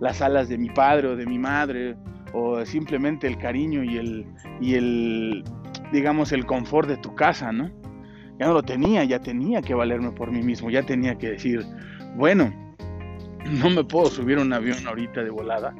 las 0.00 0.22
alas 0.22 0.48
de 0.48 0.56
mi 0.56 0.70
padre 0.70 1.08
o 1.08 1.16
de 1.16 1.26
mi 1.26 1.38
madre, 1.38 1.96
o 2.32 2.64
simplemente 2.64 3.26
el 3.26 3.38
cariño 3.38 3.84
y 3.84 3.98
el, 3.98 4.26
y 4.60 4.74
el, 4.74 5.44
digamos, 5.92 6.32
el 6.32 6.46
confort 6.46 6.88
de 6.88 6.96
tu 6.96 7.14
casa, 7.14 7.52
¿no? 7.52 7.70
Ya 8.38 8.46
no 8.46 8.54
lo 8.54 8.62
tenía, 8.62 9.04
ya 9.04 9.20
tenía 9.20 9.62
que 9.62 9.74
valerme 9.74 10.12
por 10.12 10.30
mí 10.30 10.42
mismo, 10.42 10.70
ya 10.70 10.82
tenía 10.82 11.16
que 11.16 11.30
decir, 11.30 11.64
bueno, 12.16 12.52
no 13.50 13.70
me 13.70 13.84
puedo 13.84 14.06
subir 14.06 14.38
a 14.38 14.42
un 14.42 14.52
avión 14.52 14.86
ahorita 14.86 15.22
de 15.22 15.30
volada, 15.30 15.74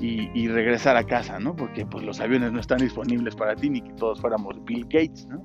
y, 0.00 0.48
regresar 0.48 0.96
a 0.96 1.04
casa, 1.04 1.38
¿no? 1.40 1.56
Porque 1.56 1.84
pues 1.84 2.04
los 2.04 2.20
aviones 2.20 2.52
no 2.52 2.60
están 2.60 2.78
disponibles 2.78 3.34
para 3.34 3.56
ti 3.56 3.68
ni 3.68 3.80
que 3.80 3.92
todos 3.94 4.20
fuéramos 4.20 4.64
Bill 4.64 4.84
Gates, 4.84 5.26
¿no? 5.26 5.42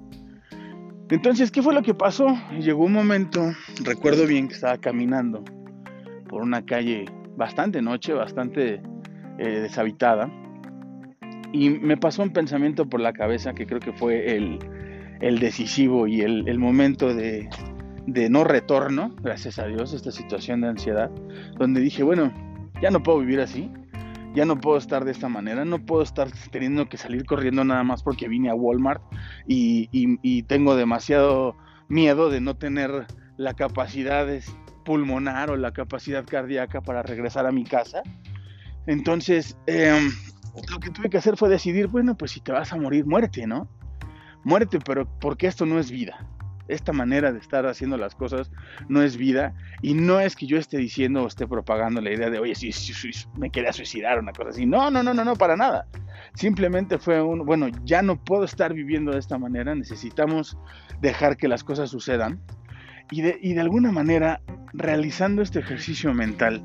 Entonces, 1.09 1.51
¿qué 1.51 1.61
fue 1.61 1.73
lo 1.73 1.81
que 1.83 1.93
pasó? 1.93 2.35
Llegó 2.59 2.85
un 2.85 2.93
momento, 2.93 3.51
recuerdo 3.83 4.25
bien 4.25 4.47
que 4.47 4.55
estaba 4.55 4.77
caminando 4.77 5.43
por 6.27 6.41
una 6.41 6.65
calle 6.65 7.05
bastante 7.35 7.81
noche, 7.81 8.13
bastante 8.13 8.81
eh, 9.37 9.59
deshabitada, 9.59 10.31
y 11.51 11.69
me 11.69 11.97
pasó 11.97 12.23
un 12.23 12.31
pensamiento 12.31 12.87
por 12.87 12.99
la 12.99 13.13
cabeza 13.13 13.53
que 13.53 13.67
creo 13.67 13.79
que 13.79 13.93
fue 13.93 14.35
el, 14.35 14.59
decisivo 15.39 16.07
y 16.07 16.21
el, 16.21 16.47
el 16.47 16.59
momento 16.59 17.13
de, 17.13 17.49
de 18.07 18.29
no 18.29 18.43
retorno, 18.43 19.15
gracias 19.21 19.59
a 19.59 19.65
Dios, 19.65 19.93
esta 19.93 20.11
situación 20.11 20.61
de 20.61 20.69
ansiedad, 20.69 21.09
donde 21.57 21.81
dije, 21.81 22.03
bueno, 22.03 22.33
ya 22.81 22.91
no 22.91 23.01
puedo 23.01 23.19
vivir 23.19 23.39
así, 23.39 23.71
ya 24.33 24.45
no 24.45 24.59
puedo 24.59 24.77
estar 24.77 25.05
de 25.05 25.11
esta 25.11 25.29
manera, 25.29 25.63
no 25.63 25.79
puedo 25.79 26.01
estar 26.01 26.27
teniendo 26.51 26.89
que 26.89 26.97
salir 26.97 27.25
corriendo 27.25 27.63
nada 27.63 27.83
más 27.83 28.03
porque 28.03 28.27
vine 28.27 28.49
a 28.49 28.55
Walmart 28.55 29.01
y, 29.47 30.43
tengo 30.43 30.75
demasiado 30.75 31.55
miedo 31.87 32.29
de 32.29 32.41
no 32.41 32.55
tener 32.55 33.05
la 33.37 33.53
capacidad 33.53 34.27
pulmonar 34.83 35.49
o 35.49 35.55
la 35.55 35.71
capacidad 35.71 36.25
cardíaca 36.25 36.81
para 36.81 37.03
regresar 37.03 37.45
a 37.45 37.51
mi 37.51 37.63
casa. 37.63 38.01
Entonces, 38.85 39.55
em, 39.67 40.11
lo 40.69 40.79
que 40.79 40.89
tuve 40.89 41.09
que 41.09 41.17
hacer 41.17 41.37
fue 41.37 41.47
decidir, 41.47 41.87
bueno, 41.87 42.17
pues 42.17 42.31
si 42.31 42.41
te 42.41 42.51
vas 42.51 42.73
a 42.73 42.77
morir, 42.77 43.05
muerte, 43.05 43.47
¿no? 43.47 43.69
Muerte, 44.43 44.79
pero 44.85 45.07
porque 45.19 45.47
esto 45.47 45.65
no 45.65 45.79
es 45.79 45.91
vida 45.91 46.27
esta 46.67 46.93
manera 46.93 47.31
de 47.31 47.39
estar 47.39 47.65
haciendo 47.65 47.97
las 47.97 48.15
cosas 48.15 48.51
no 48.87 49.01
es 49.01 49.17
vida 49.17 49.53
y 49.81 49.93
no 49.93 50.19
es 50.19 50.35
que 50.35 50.47
yo 50.47 50.57
esté 50.57 50.77
diciendo 50.77 51.23
o 51.23 51.27
esté 51.27 51.47
propagando 51.47 52.01
la 52.01 52.11
idea 52.11 52.29
de, 52.29 52.39
oye, 52.39 52.55
si, 52.55 52.71
me 53.37 53.49
quería 53.49 53.73
suicidar 53.73 54.19
una 54.19 54.31
cosa 54.31 54.49
así. 54.49 54.65
No, 54.65 54.89
no, 54.89 55.03
no, 55.03 55.13
no, 55.13 55.25
no, 55.25 55.35
para 55.35 55.55
nada. 55.55 55.87
Simplemente 56.35 56.97
fue 56.97 57.21
un, 57.21 57.45
bueno, 57.45 57.67
ya 57.83 58.01
no 58.01 58.21
puedo 58.23 58.43
estar 58.43 58.73
viviendo 58.73 59.11
de 59.11 59.19
esta 59.19 59.37
manera, 59.37 59.75
necesitamos 59.75 60.57
dejar 61.01 61.37
que 61.37 61.47
las 61.47 61.63
cosas 61.63 61.89
sucedan. 61.89 62.41
Y 63.11 63.21
de, 63.21 63.37
y 63.41 63.53
de 63.53 63.61
alguna 63.61 63.91
manera, 63.91 64.41
realizando 64.71 65.41
este 65.41 65.59
ejercicio 65.59 66.13
mental, 66.13 66.63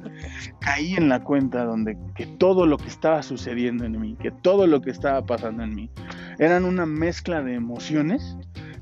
caí 0.60 0.94
en 0.94 1.08
la 1.08 1.22
cuenta 1.22 1.64
donde 1.64 1.98
que 2.14 2.26
todo 2.26 2.64
lo 2.64 2.78
que 2.78 2.86
estaba 2.86 3.22
sucediendo 3.22 3.84
en 3.84 4.00
mí, 4.00 4.16
que 4.22 4.30
todo 4.30 4.66
lo 4.66 4.80
que 4.80 4.90
estaba 4.90 5.26
pasando 5.26 5.64
en 5.64 5.74
mí, 5.74 5.90
eran 6.38 6.64
una 6.64 6.86
mezcla 6.86 7.42
de 7.42 7.54
emociones 7.54 8.36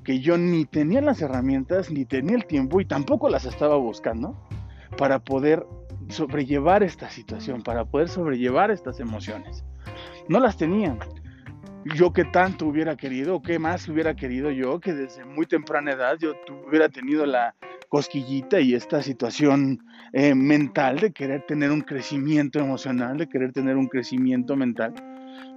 que 0.04 0.20
yo 0.20 0.38
ni 0.38 0.66
tenía 0.66 1.00
las 1.00 1.20
herramientas, 1.20 1.90
ni 1.90 2.04
tenía 2.04 2.36
el 2.36 2.46
tiempo 2.46 2.80
y 2.80 2.84
tampoco 2.84 3.28
las 3.28 3.44
estaba 3.44 3.76
buscando 3.76 4.36
para 4.96 5.18
poder 5.18 5.66
sobrellevar 6.08 6.82
esta 6.82 7.10
situación, 7.10 7.62
para 7.62 7.84
poder 7.84 8.08
sobrellevar 8.08 8.70
estas 8.70 9.00
emociones. 9.00 9.64
No 10.28 10.38
las 10.38 10.56
tenía. 10.56 10.96
Yo 11.94 12.12
que 12.12 12.24
tanto 12.24 12.66
hubiera 12.66 12.96
querido, 12.96 13.42
qué 13.42 13.58
más 13.58 13.88
hubiera 13.88 14.14
querido 14.14 14.50
yo, 14.50 14.80
que 14.80 14.92
desde 14.92 15.24
muy 15.24 15.46
temprana 15.46 15.92
edad 15.92 16.16
yo 16.18 16.34
hubiera 16.68 16.88
tenido 16.88 17.26
la 17.26 17.54
cosquillita 17.88 18.60
y 18.60 18.74
esta 18.74 19.02
situación 19.02 19.80
eh, 20.12 20.34
mental 20.34 20.98
de 20.98 21.12
querer 21.12 21.46
tener 21.46 21.70
un 21.70 21.80
crecimiento 21.80 22.58
emocional, 22.58 23.16
de 23.18 23.28
querer 23.28 23.52
tener 23.52 23.76
un 23.76 23.86
crecimiento 23.86 24.56
mental, 24.56 24.94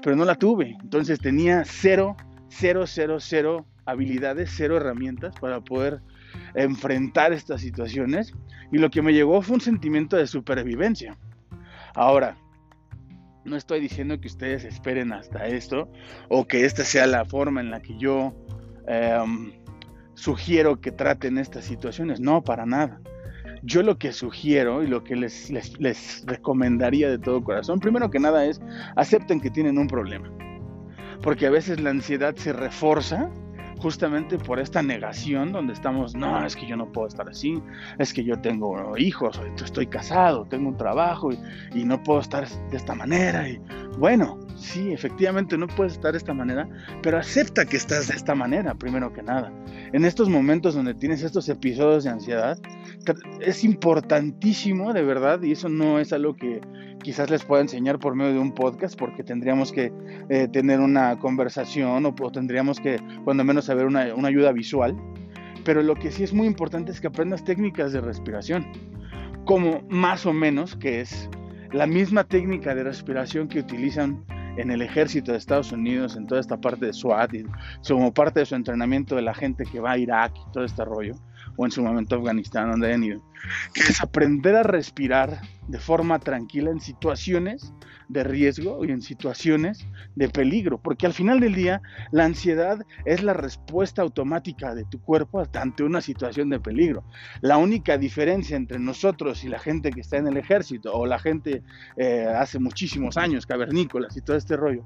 pero 0.03 0.15
no 0.15 0.25
la 0.25 0.36
tuve. 0.36 0.77
Entonces 0.81 1.19
tenía 1.19 1.63
cero, 1.65 2.15
cero, 2.50 2.86
cero, 2.88 3.17
cero 3.19 3.65
habilidades, 3.86 4.51
cero 4.55 4.77
herramientas 4.77 5.33
para 5.39 5.62
poder 5.62 6.01
enfrentar 6.53 7.33
estas 7.33 7.62
situaciones 7.62 8.33
y 8.71 8.77
lo 8.77 8.89
que 8.89 9.01
me 9.01 9.13
llegó 9.13 9.41
fue 9.41 9.55
un 9.55 9.62
sentimiento 9.62 10.15
de 10.15 10.27
supervivencia. 10.27 11.17
Ahora, 11.95 12.38
no 13.45 13.55
estoy 13.55 13.79
diciendo 13.79 14.19
que 14.19 14.27
ustedes 14.27 14.63
esperen 14.63 15.12
hasta 15.12 15.48
esto 15.48 15.91
o 16.29 16.48
que 16.48 16.65
esta 16.65 16.83
sea 16.83 17.07
la 17.07 17.25
forma 17.25 17.62
en 17.62 17.71
la 17.71 17.81
que 17.81 17.98
yo 17.98 18.36
em, 18.88 19.53
sugiero 20.13 20.79
que 20.81 20.91
traten 20.91 21.38
estas 21.38 21.65
situaciones, 21.65 22.19
no, 22.19 22.43
para 22.43 22.65
nada. 22.65 23.01
Yo 23.61 23.83
lo 23.83 23.97
que 23.97 24.11
sugiero 24.11 24.83
y 24.83 24.87
lo 24.87 25.03
que 25.03 25.15
les, 25.15 26.23
recomendaría 26.25 27.09
de 27.09 27.17
todo 27.17 27.43
corazón, 27.43 27.79
primero 27.79 28.09
que 28.09 28.19
nada 28.19 28.45
es 28.45 28.61
acepten 28.95 29.41
que 29.41 29.49
tienen 29.49 29.77
un 29.77 29.87
problema. 29.87 30.31
Porque 31.21 31.47
a 31.47 31.49
veces 31.49 31.79
la 31.81 31.89
ansiedad 31.89 32.35
se 32.35 32.53
refuerza 32.53 33.29
justamente 33.79 34.38
por 34.38 34.59
esta 34.59 34.81
negación 34.81 35.51
donde 35.51 35.74
estamos, 35.74 36.15
no, 36.15 36.45
es 36.45 36.55
que 36.55 36.67
yo 36.67 36.75
no 36.75 36.91
puedo 36.91 37.07
estar 37.07 37.27
así, 37.29 37.62
es 37.98 38.13
que 38.13 38.24
yo 38.24 38.39
tengo 38.39 38.98
hijos, 38.98 39.39
estoy 39.63 39.88
casado, 39.88 40.45
tengo 40.45 40.69
un 40.69 40.77
trabajo 40.77 41.31
y, 41.31 41.83
no 41.89 42.03
puedo 42.03 42.19
estar 42.19 42.48
de 42.48 42.77
esta 42.77 42.93
manera. 42.93 43.50
Y 43.50 43.59
bueno, 43.98 44.38
sí, 44.55 44.91
efectivamente 44.91 45.57
no 45.57 45.65
puedes 45.67 45.93
estar 45.93 46.12
de 46.12 46.19
esta 46.19 46.33
manera, 46.33 46.69
pero 47.01 47.17
acepta 47.17 47.65
que 47.65 47.77
estás 47.77 48.09
de 48.09 48.15
esta 48.15 48.36
manera, 48.36 48.75
primero 48.75 49.12
que 49.12 49.24
nada. 49.24 49.51
En 49.91 50.05
estos 50.05 50.29
momentos 50.29 50.75
donde 50.75 50.93
tienes 50.93 51.24
estos 51.24 51.50
episodios 51.50 52.03
de 52.03 52.12
ansiedad, 52.12 52.59
es 53.39 53.63
importantísimo, 53.63 54.93
de 54.93 55.03
verdad, 55.03 55.41
y 55.41 55.53
eso 55.53 55.69
no 55.69 56.00
es 56.00 56.13
algo 56.13 56.36
que 56.36 56.62
quizás 57.01 57.29
les 57.29 57.44
pueda 57.44 57.62
enseñar 57.62 58.00
por 58.00 58.15
medio 58.15 58.34
de 58.34 58.39
un 58.39 58.53
podcast, 58.53 58.98
porque 58.98 59.24
tendríamos 59.24 59.72
que 59.72 59.91
eh, 60.29 60.48
tener 60.51 60.79
una 60.79 61.18
conversación 61.18 62.06
o, 62.06 62.32
tendríamos 62.32 62.79
que, 62.79 63.00
cuando 63.24 63.44
menos, 63.44 63.65
saber 63.65 63.86
una, 63.86 64.01
ayuda 64.01 64.51
visual. 64.51 64.96
Pero 65.63 65.84
lo 65.84 65.96
que 65.96 66.12
sí 66.12 66.24
es 66.24 66.34
muy 66.34 66.48
importante 66.48 66.91
es 66.91 67.01
que 67.01 67.08
aprendas 67.08 67.44
técnicas 67.44 67.91
de 67.94 68.01
respiración, 68.01 68.65
como 69.46 69.82
más 69.89 70.25
o 70.25 70.34
menos, 70.34 70.75
que 70.75 71.01
es 71.01 71.29
la 71.72 71.86
misma 71.86 72.24
técnica 72.24 72.74
de 72.74 72.84
respiración 72.84 73.48
que 73.48 73.60
utilizan 73.60 74.24
en 74.58 74.72
el 74.72 74.82
ejército 74.82 75.32
de 75.32 75.38
Estados 75.38 75.72
Unidos, 75.72 76.15
en 76.15 76.27
toda 76.27 76.41
esta 76.41 76.60
parte 76.60 76.86
de 76.86 76.94
SWAT, 76.94 77.34
y 77.34 77.46
como 77.88 78.13
parte 78.13 78.41
de 78.41 78.46
su 78.46 78.56
entrenamiento 78.56 79.15
de 79.15 79.22
la 79.22 79.34
gente 79.34 79.63
que 79.63 79.79
va 79.79 79.91
a 79.91 79.98
Irak 79.98 80.34
y 80.36 80.51
todo 80.51 80.65
este 80.65 80.84
rollo 80.84 81.15
o 81.56 81.65
en 81.65 81.72
su 81.72 81.84
momento 81.84 82.15
Afganistán, 82.15 82.72
donde 82.72 82.88
hayan 82.88 83.03
ido, 83.03 83.22
que 83.74 83.82
es 83.82 84.01
aprender 84.01 84.56
a 84.56 84.63
respirar 84.63 85.41
de 85.69 85.79
forma 85.79 86.19
tranquila 86.19 86.71
en 86.71 86.79
situaciones 86.79 87.73
de 88.07 88.23
riesgo 88.23 88.83
y 88.83 88.89
en 88.89 89.01
situaciones 89.01 89.88
de 90.15 90.29
peligro, 90.29 90.81
porque 90.81 91.05
al 91.05 91.13
final 91.13 91.39
del 91.39 91.53
día 91.53 91.81
la 92.11 92.25
ansiedad 92.25 92.83
es 93.05 93.21
la 93.21 93.33
respuesta 93.33 94.01
automática 94.01 94.73
de 94.73 94.83
tu 94.85 94.99
cuerpo 94.99 95.43
ante 95.53 95.83
una 95.83 96.01
situación 96.01 96.49
de 96.49 96.59
peligro. 96.59 97.03
La 97.41 97.57
única 97.57 97.99
diferencia 97.99 98.57
entre 98.57 98.79
nosotros 98.79 99.43
y 99.43 99.47
la 99.47 99.59
gente 99.59 99.91
que 99.91 100.01
está 100.01 100.17
en 100.17 100.27
el 100.27 100.38
ejército 100.38 100.91
o 100.93 101.05
la 101.05 101.19
gente 101.19 101.61
eh, 101.97 102.25
hace 102.25 102.57
muchísimos 102.57 103.15
años, 103.15 103.45
cavernícolas 103.45 104.17
y 104.17 104.21
todo 104.21 104.38
este 104.38 104.57
rollo, 104.57 104.83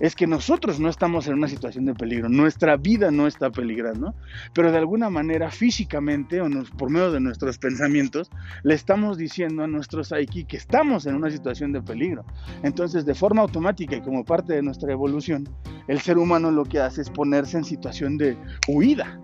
es 0.00 0.14
que 0.14 0.26
nosotros 0.26 0.78
no 0.78 0.90
estamos 0.90 1.26
en 1.28 1.34
una 1.34 1.48
situación 1.48 1.86
de 1.86 1.94
peligro, 1.94 2.28
nuestra 2.28 2.76
vida 2.76 3.10
no 3.10 3.26
está 3.26 3.50
peligrando, 3.50 4.14
pero 4.52 4.70
de 4.70 4.76
alguna 4.76 5.08
manera 5.08 5.50
físicamente 5.50 6.42
o 6.42 6.48
por 6.76 6.90
medio 6.90 7.10
de 7.10 7.20
nuestros 7.20 7.56
pensamientos 7.56 8.30
le 8.62 8.74
estamos 8.74 9.16
diciendo 9.16 9.62
a 9.62 9.66
nuestros 9.66 10.12
Aiki 10.26 10.44
que 10.44 10.56
estamos 10.56 11.06
en 11.06 11.14
una 11.14 11.30
situación 11.30 11.72
de 11.72 11.82
peligro. 11.82 12.24
Entonces, 12.62 13.04
de 13.06 13.14
forma 13.14 13.42
automática 13.42 13.96
y 13.96 14.00
como 14.00 14.24
parte 14.24 14.54
de 14.54 14.62
nuestra 14.62 14.92
evolución, 14.92 15.48
el 15.88 16.00
ser 16.00 16.18
humano 16.18 16.50
lo 16.50 16.64
que 16.64 16.80
hace 16.80 17.02
es 17.02 17.10
ponerse 17.10 17.58
en 17.58 17.64
situación 17.64 18.18
de 18.18 18.36
huida. 18.68 19.20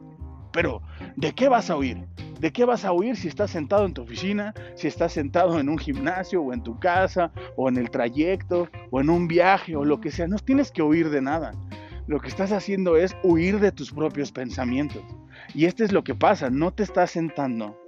Pero, 0.52 0.82
¿de 1.16 1.32
qué 1.32 1.48
vas 1.48 1.70
a 1.70 1.76
huir? 1.76 2.06
¿De 2.38 2.52
qué 2.52 2.64
vas 2.64 2.84
a 2.84 2.92
huir 2.92 3.16
si 3.16 3.28
estás 3.28 3.50
sentado 3.50 3.86
en 3.86 3.94
tu 3.94 4.02
oficina, 4.02 4.52
si 4.74 4.86
estás 4.86 5.12
sentado 5.12 5.58
en 5.58 5.68
un 5.68 5.78
gimnasio 5.78 6.42
o 6.42 6.52
en 6.52 6.62
tu 6.62 6.78
casa 6.78 7.32
o 7.56 7.68
en 7.68 7.76
el 7.76 7.90
trayecto 7.90 8.68
o 8.90 9.00
en 9.00 9.10
un 9.10 9.28
viaje 9.28 9.76
o 9.76 9.84
lo 9.84 10.00
que 10.00 10.10
sea? 10.10 10.26
No 10.28 10.38
tienes 10.38 10.70
que 10.70 10.82
huir 10.82 11.10
de 11.10 11.22
nada. 11.22 11.52
Lo 12.06 12.20
que 12.20 12.28
estás 12.28 12.52
haciendo 12.52 12.96
es 12.96 13.16
huir 13.22 13.60
de 13.60 13.72
tus 13.72 13.92
propios 13.92 14.32
pensamientos. 14.32 15.02
Y 15.54 15.66
esto 15.66 15.84
es 15.84 15.92
lo 15.92 16.04
que 16.04 16.14
pasa, 16.14 16.50
no 16.50 16.72
te 16.72 16.82
estás 16.82 17.12
sentando 17.12 17.81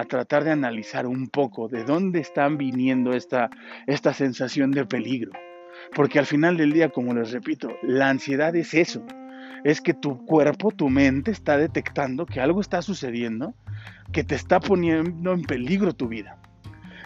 a 0.00 0.04
tratar 0.04 0.44
de 0.44 0.50
analizar 0.50 1.06
un 1.06 1.28
poco 1.28 1.68
de 1.68 1.84
dónde 1.84 2.20
están 2.20 2.58
viniendo 2.58 3.12
esta, 3.12 3.50
esta 3.86 4.14
sensación 4.14 4.70
de 4.70 4.86
peligro. 4.86 5.32
Porque 5.94 6.18
al 6.18 6.26
final 6.26 6.56
del 6.56 6.72
día, 6.72 6.88
como 6.90 7.14
les 7.14 7.32
repito, 7.32 7.68
la 7.82 8.08
ansiedad 8.08 8.54
es 8.56 8.74
eso, 8.74 9.04
es 9.64 9.80
que 9.80 9.94
tu 9.94 10.24
cuerpo, 10.24 10.70
tu 10.70 10.88
mente 10.88 11.30
está 11.30 11.56
detectando 11.56 12.26
que 12.26 12.40
algo 12.40 12.60
está 12.60 12.82
sucediendo 12.82 13.54
que 14.12 14.24
te 14.24 14.34
está 14.34 14.60
poniendo 14.60 15.32
en 15.32 15.42
peligro 15.42 15.92
tu 15.92 16.08
vida. 16.08 16.38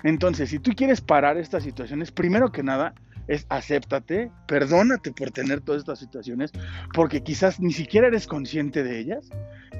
Entonces, 0.02 0.50
si 0.50 0.58
tú 0.58 0.72
quieres 0.72 1.00
parar 1.00 1.36
estas 1.36 1.64
situaciones, 1.64 2.10
primero 2.10 2.52
que 2.52 2.62
nada 2.62 2.94
es 3.26 3.46
acéptate, 3.48 4.30
perdónate 4.46 5.12
por 5.12 5.30
tener 5.30 5.60
todas 5.60 5.80
estas 5.80 5.98
situaciones, 5.98 6.52
porque 6.92 7.22
quizás 7.22 7.58
ni 7.58 7.72
siquiera 7.72 8.08
eres 8.08 8.26
consciente 8.26 8.82
de 8.82 8.98
ellas, 8.98 9.30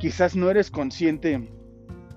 quizás 0.01 0.35
no 0.35 0.51
eres 0.51 0.71
consciente 0.71 1.49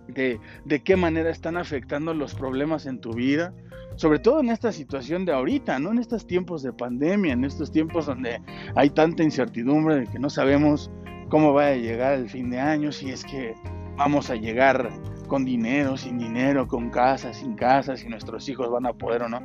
de, 0.08 0.40
de 0.66 0.84
qué 0.84 0.96
manera 0.96 1.30
están 1.30 1.58
afectando 1.58 2.14
los 2.14 2.34
problemas 2.34 2.86
en 2.86 3.00
tu 3.00 3.14
vida, 3.14 3.54
sobre 3.96 4.20
todo 4.20 4.40
en 4.40 4.50
esta 4.50 4.72
situación 4.72 5.26
de 5.26 5.34
ahorita, 5.34 5.80
¿no? 5.80 5.92
En 5.92 5.98
estos 5.98 6.28
tiempos 6.28 6.62
de 6.62 6.72
pandemia, 6.72 7.34
en 7.34 7.44
estos 7.44 7.72
tiempos 7.72 8.06
donde 8.06 8.42
hay 8.76 8.90
tanta 8.92 9.24
incertidumbre 9.24 9.96
de 9.96 10.08
que 10.08 10.20
no 10.20 10.30
sabemos 10.30 10.92
cómo 11.30 11.54
va 11.54 11.68
a 11.68 11.76
llegar 11.76 12.14
el 12.14 12.30
fin 12.30 12.50
de 12.50 12.60
año, 12.60 12.92
si 12.92 13.10
es 13.10 13.24
que 13.24 13.56
vamos 13.98 14.30
a 14.30 14.36
llegar 14.36 14.90
con 15.28 15.44
dinero, 15.44 15.98
sin 15.98 16.18
dinero, 16.18 16.68
con 16.68 16.90
casa, 16.90 17.34
sin 17.34 17.56
casa, 17.56 17.98
si 17.98 18.08
nuestros 18.08 18.48
hijos 18.50 18.70
van 18.72 18.86
a 18.86 18.94
poder 18.94 19.24
o 19.24 19.30
no. 19.30 19.42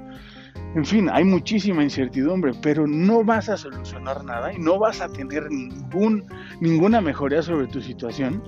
En 0.74 0.84
fin, 0.84 1.08
hay 1.10 1.24
muchísima 1.24 1.82
incertidumbre, 1.82 2.52
pero 2.62 2.86
no 2.86 3.24
vas 3.24 3.48
a 3.48 3.56
solucionar 3.56 4.24
nada 4.24 4.52
y 4.52 4.58
no 4.58 4.78
vas 4.78 5.00
a 5.00 5.08
tener 5.08 5.50
ningún, 5.50 6.24
ninguna 6.60 7.00
mejoría 7.00 7.42
sobre 7.42 7.66
tu 7.66 7.80
situación 7.80 8.42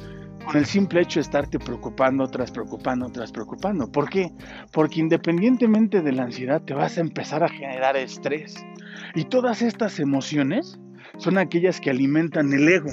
con 0.44 0.56
el 0.56 0.66
simple 0.66 1.02
hecho 1.02 1.20
de 1.20 1.22
estarte 1.22 1.58
preocupando 1.58 2.26
tras 2.28 2.50
preocupando 2.50 3.08
tras 3.10 3.32
preocupando. 3.32 3.90
¿Por 3.90 4.08
qué? 4.08 4.30
Porque 4.72 5.00
independientemente 5.00 6.02
de 6.02 6.12
la 6.12 6.24
ansiedad 6.24 6.62
te 6.62 6.74
vas 6.74 6.98
a 6.98 7.00
empezar 7.00 7.42
a 7.42 7.48
generar 7.48 7.96
estrés. 7.96 8.54
Y 9.14 9.24
todas 9.24 9.62
estas 9.62 9.98
emociones 9.98 10.78
son 11.18 11.38
aquellas 11.38 11.80
que 11.80 11.90
alimentan 11.90 12.52
el 12.52 12.68
ego. 12.68 12.90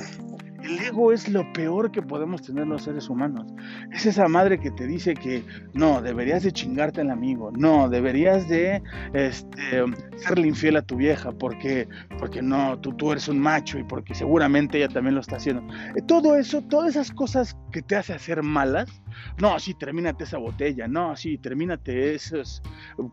El 0.64 0.80
ego 0.80 1.12
es 1.12 1.28
lo 1.28 1.52
peor 1.54 1.92
que 1.92 2.02
podemos 2.02 2.42
tener 2.42 2.68
los 2.68 2.84
seres 2.84 3.10
humanos. 3.10 3.52
Es 3.92 4.06
esa 4.06 4.28
madre 4.28 4.60
que 4.60 4.72
te 4.72 4.86
dice 4.86 5.14
que 5.16 5.44
no, 5.74 6.02
deberías 6.02 6.44
de 6.44 6.52
chingarte 6.52 7.02
al 7.02 7.10
amigo, 7.10 7.52
no, 7.52 7.90
deberías 7.90 8.48
de 8.48 8.82
este, 9.14 9.84
serle 10.18 10.48
infiel 10.48 10.78
a 10.78 10.82
tu 10.82 10.98
vieja 10.98 11.32
porque, 11.32 11.88
porque 12.20 12.42
no, 12.42 12.80
tú, 12.80 12.94
tú 12.94 13.12
eres 13.12 13.28
un 13.28 13.40
macho 13.40 13.80
y 13.80 13.84
porque 13.84 14.14
seguramente 14.14 14.78
ella 14.78 14.88
también 14.88 15.16
lo 15.16 15.22
está 15.22 15.38
haciendo. 15.38 15.64
Eh, 15.96 16.02
todo 16.08 16.36
eso, 16.36 16.62
todas 16.62 16.92
esas 16.92 17.12
cosas 17.12 17.58
que 17.72 17.82
te 17.82 17.96
hace 17.96 18.14
hacer 18.14 18.44
malas, 18.44 19.02
no, 19.40 19.58
sí, 19.60 19.74
termínate 19.74 20.26
esa 20.26 20.38
botella, 20.38 20.88
no, 20.88 21.16
sí, 21.16 21.38
termínate 21.38 22.16
esos 22.16 22.62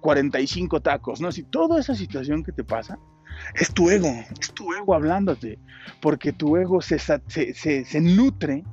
45 0.00 0.80
tacos, 0.80 1.20
no, 1.20 1.32
sí, 1.32 1.44
toda 1.44 1.80
esa 1.80 1.94
situación 1.94 2.44
que 2.44 2.52
te 2.52 2.64
pasa 2.64 2.98
es 3.54 3.72
tu 3.72 3.90
ego, 3.90 4.12
es 4.40 4.52
tu 4.52 4.72
ego 4.74 4.94
hablándote, 4.94 5.58
porque 6.00 6.32
tu 6.32 6.56
ego 6.56 6.80
se, 6.80 6.98
se, 6.98 8.00
nutre 8.00 8.64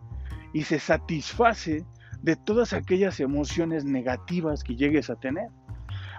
y 0.53 0.63
se 0.63 0.79
satisface 0.79 1.85
de 2.21 2.35
todas 2.35 2.73
aquellas 2.73 3.19
emociones 3.19 3.85
negativas 3.85 4.63
que 4.63 4.75
llegues 4.75 5.09
a 5.09 5.15
tener. 5.15 5.49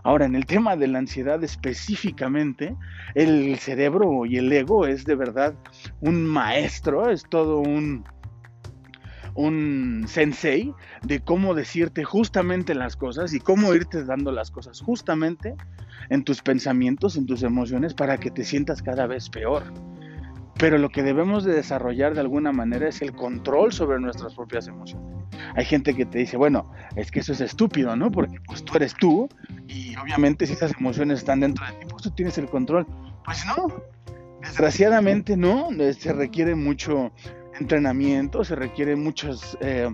Ahora, 0.05 0.25
en 0.27 0.37
el 0.37 0.47
tema 0.47 0.77
de 0.77 0.87
la 0.87 0.99
ansiedad 0.99 1.43
específicamente, 1.43 2.77
el 3.15 3.57
cerebro 3.59 4.25
y 4.25 4.37
el 4.37 4.53
ego 4.53 4.87
es 4.87 5.05
de 5.05 5.17
verdad 5.17 5.55
un 6.01 6.25
maestro, 6.25 7.11
es 7.11 7.25
todo 7.29 7.59
un, 7.59 8.05
un 9.37 10.07
sensei 10.09 10.73
de 11.03 11.21
cómo 11.21 11.55
decirte 11.55 12.05
justamente 12.05 12.75
las 12.75 12.97
cosas 12.97 13.33
y 13.35 13.39
cómo 13.39 13.75
irte 13.75 14.05
dando 14.05 14.33
las 14.33 14.51
cosas 14.51 14.81
justamente 14.81 15.55
en 16.09 16.25
tus 16.25 16.43
pensamientos, 16.43 17.17
en 17.17 17.27
tus 17.27 17.43
emociones, 17.43 17.95
para 17.95 18.19
que 18.19 18.31
te 18.31 18.45
sientas 18.45 18.83
cada 18.83 19.07
vez 19.07 19.29
peor. 19.29 19.63
Pero 20.59 20.79
lo 20.79 20.89
que 20.89 21.03
debemos 21.03 21.45
de 21.45 21.53
desarrollar 21.53 22.15
de 22.15 22.21
alguna 22.21 22.51
manera 22.51 22.89
es 22.89 23.03
el 23.03 23.13
control 23.13 23.73
sobre 23.73 24.01
nuestras 24.01 24.35
propias 24.35 24.69
emociones. 24.69 25.07
Hay 25.55 25.67
gente 25.67 25.95
que 25.95 26.07
te 26.07 26.19
dice, 26.19 26.39
bueno, 26.39 26.73
es 26.97 27.11
que 27.11 27.21
eso 27.21 27.33
es 27.33 27.43
estúpido, 27.43 27.95
¿no? 27.95 28.11
Porque 28.11 28.39
pues 28.47 28.65
tú 28.65 28.75
eres 28.77 28.95
tú 28.95 29.29
y 29.69 29.95
obviamente 29.97 30.47
si 30.47 30.55
esas 30.55 30.73
emociones 30.79 31.19
están 31.19 31.41
dentro 31.41 31.67
de 31.67 31.73
ti, 31.73 31.87
pues 31.91 32.03
tú 32.03 32.11
tienes 32.11 32.39
el 32.39 32.49
control. 32.49 32.87
Pues 33.25 33.45
no, 33.47 33.69
desgraciadamente 34.41 35.37
no, 35.37 35.69
se 35.99 36.13
requiere 36.15 36.55
mucho 36.55 37.13
entrenamiento, 37.61 38.45
se 38.45 38.55
requiere 38.55 38.97
muchos 38.97 39.57
eh, 39.61 39.89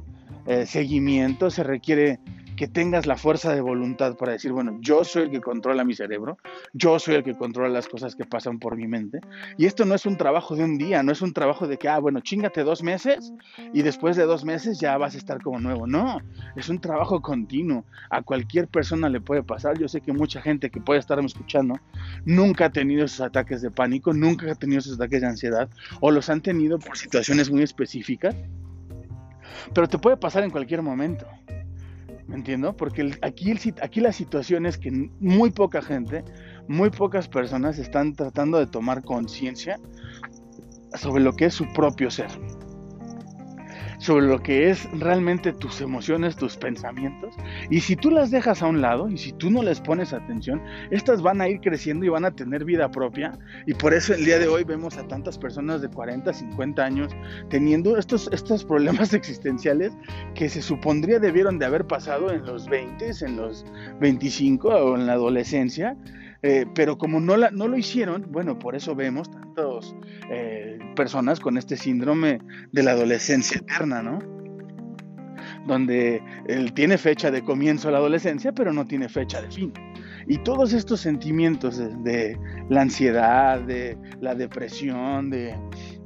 eh, 0.47 0.67
seguimientos, 0.67 1.55
se 1.55 1.63
requiere 1.63 2.19
que 2.57 2.69
tengas 2.69 3.07
la 3.07 3.17
fuerza 3.17 3.55
de 3.55 3.61
voluntad 3.61 4.17
para 4.17 4.33
decir, 4.33 4.53
bueno, 4.53 4.77
yo 4.81 5.05
soy 5.05 5.25
el 5.25 5.31
que 5.31 5.41
controla 5.41 5.85
mi 5.85 5.95
cerebro, 5.95 6.39
yo 6.73 6.99
soy 6.99 7.17
el 7.17 7.25
que 7.25 7.35
controla 7.35 7.69
las 7.69 7.89
cosas 7.89 8.15
que 8.15 8.25
pasan 8.25 8.59
por 8.59 8.77
mi 8.77 8.87
mente. 8.87 9.21
Y 9.57 9.67
esto 9.67 9.85
no 9.85 9.95
es 9.95 10.07
un 10.07 10.17
trabajo 10.17 10.55
de 10.57 10.65
un 10.65 10.79
día, 10.79 11.03
no 11.03 11.13
es 11.13 11.23
un 11.23 11.33
trabajo 11.33 11.67
de 11.67 11.79
que, 11.79 11.89
ah, 11.89 11.99
bueno, 11.99 12.21
chingate 12.21 12.65
dos 12.65 12.83
meses 12.83 13.33
y 13.73 13.83
después 13.83 14.17
de 14.17 14.25
dos 14.25 14.45
meses 14.45 14.79
ya 14.81 14.97
vas 14.99 15.15
a 15.15 15.19
estar 15.19 15.43
como 15.43 15.61
nuevo. 15.61 15.87
No, 15.87 16.21
es 16.57 16.69
un 16.69 16.81
trabajo 16.81 17.21
continuo. 17.23 17.85
A 18.11 18.23
cualquier 18.23 18.69
persona 18.69 19.09
le 19.09 19.21
puede 19.21 19.43
pasar. 19.43 19.79
Yo 19.79 19.89
sé 19.89 20.01
que 20.01 20.13
mucha 20.13 20.41
gente 20.41 20.71
que 20.71 20.81
puede 20.81 21.01
estarme 21.01 21.27
escuchando 21.27 21.79
nunca 22.25 22.67
ha 22.67 22.71
tenido 22.71 23.05
esos 23.05 23.21
ataques 23.21 23.63
de 23.63 23.71
pánico, 23.71 24.13
nunca 24.13 24.51
ha 24.51 24.55
tenido 24.55 24.81
esos 24.81 24.95
ataques 24.95 25.21
de 25.21 25.27
ansiedad 25.27 25.69
o 26.01 26.11
los 26.11 26.29
han 26.29 26.41
tenido 26.41 26.79
por 26.79 26.97
situaciones 26.97 27.51
muy 27.51 27.63
específicas. 27.63 28.35
Pero 29.75 29.89
te 29.89 29.99
puede 29.99 30.17
pasar 30.17 30.45
en 30.45 30.51
cualquier 30.51 30.83
momento. 30.83 31.27
¿Me 32.27 32.37
entiendo? 32.37 32.77
Porque 32.77 33.19
aquí, 33.23 33.53
aquí 33.83 34.01
la 34.01 34.13
situación 34.13 34.67
es 34.67 34.79
que 34.79 34.91
muy 35.21 35.51
poca 35.51 35.83
gente, 35.83 36.25
muy 36.69 36.91
pocas 36.91 37.29
personas 37.29 37.79
están 37.79 38.15
tratando 38.15 38.59
de 38.59 38.67
tomar 38.67 39.03
conciencia 39.03 39.79
sobre 40.95 41.23
lo 41.23 41.33
que 41.33 41.47
es 41.47 41.55
su 41.55 41.71
propio 41.73 42.11
ser 42.11 42.31
sobre 44.03 44.27
lo 44.27 44.43
que 44.43 44.69
es 44.69 44.91
realmente 44.99 45.53
tus 45.53 45.81
emociones, 45.81 46.35
tus 46.35 46.57
pensamientos. 46.57 47.37
Y 47.71 47.81
si 47.81 47.95
tú 47.95 48.11
las 48.11 48.33
dejas 48.33 48.61
a 48.61 48.67
un 48.67 48.81
lado 48.81 49.09
y 49.09 49.17
si 49.17 49.33
tú 49.33 49.49
no 49.49 49.63
les 49.63 49.81
pones 49.81 50.13
atención, 50.13 50.61
estas 50.91 51.23
van 51.23 51.41
a 51.41 51.49
ir 51.49 51.61
creciendo 51.61 52.05
y 52.05 52.09
van 52.09 52.25
a 52.25 52.33
tener 52.33 52.65
vida 52.65 52.91
propia. 52.91 53.39
Y 53.65 53.75
por 53.75 53.95
eso 53.95 54.13
el 54.13 54.25
día 54.25 54.41
de 54.41 54.49
hoy 54.49 54.65
vemos 54.65 54.99
a 54.99 55.07
tantas 55.07 55.39
personas 55.39 55.83
de 55.83 55.89
40, 55.89 56.33
50 56.33 56.85
años 56.85 57.13
teniendo 57.49 57.97
estos, 57.97 58.29
estos 58.33 58.65
problemas 58.65 59.15
existenciales 59.15 59.93
que 60.35 60.49
se 60.49 60.63
supondría 60.63 61.21
debieron 61.21 61.61
de 61.61 61.67
haber 61.67 61.87
pasado 61.87 62.33
en 62.33 62.45
los 62.45 62.69
20, 62.69 63.13
en 63.21 63.37
los 63.37 63.65
25 64.01 64.69
o 64.69 64.97
en 64.97 65.07
la 65.07 65.13
adolescencia. 65.13 65.97
Eh, 66.43 66.67
pero 66.75 66.99
como 66.99 67.21
no, 67.21 67.37
la, 67.37 67.51
no 67.51 67.69
lo 67.69 67.79
hicieron, 67.79 68.27
bueno, 68.31 68.59
por 68.59 68.75
eso 68.75 68.97
vemos 68.97 69.31
tantas 69.31 69.95
eh, 70.29 70.79
personas 70.97 71.39
con 71.39 71.57
este 71.57 71.77
síndrome 71.77 72.41
de 72.73 72.83
la 72.83 72.93
adolescencia 72.93 73.59
eterna, 73.59 74.03
¿no? 74.03 74.19
Donde 75.67 76.21
él 76.49 76.73
tiene 76.73 76.99
fecha 76.99 77.31
de 77.31 77.43
comienzo 77.45 77.93
la 77.93 77.99
adolescencia, 77.99 78.53
pero 78.53 78.73
no 78.73 78.85
tiene 78.85 79.09
fecha 79.09 79.41
de 79.41 79.51
fin. 79.53 79.73
Y 80.27 80.39
todos 80.39 80.73
estos 80.73 81.01
sentimientos 81.01 81.79
de, 82.05 82.39
la 82.69 82.83
ansiedad, 82.83 83.61
de 83.61 83.97
la 84.21 84.35
depresión, 84.35 85.31
de, 85.31 85.57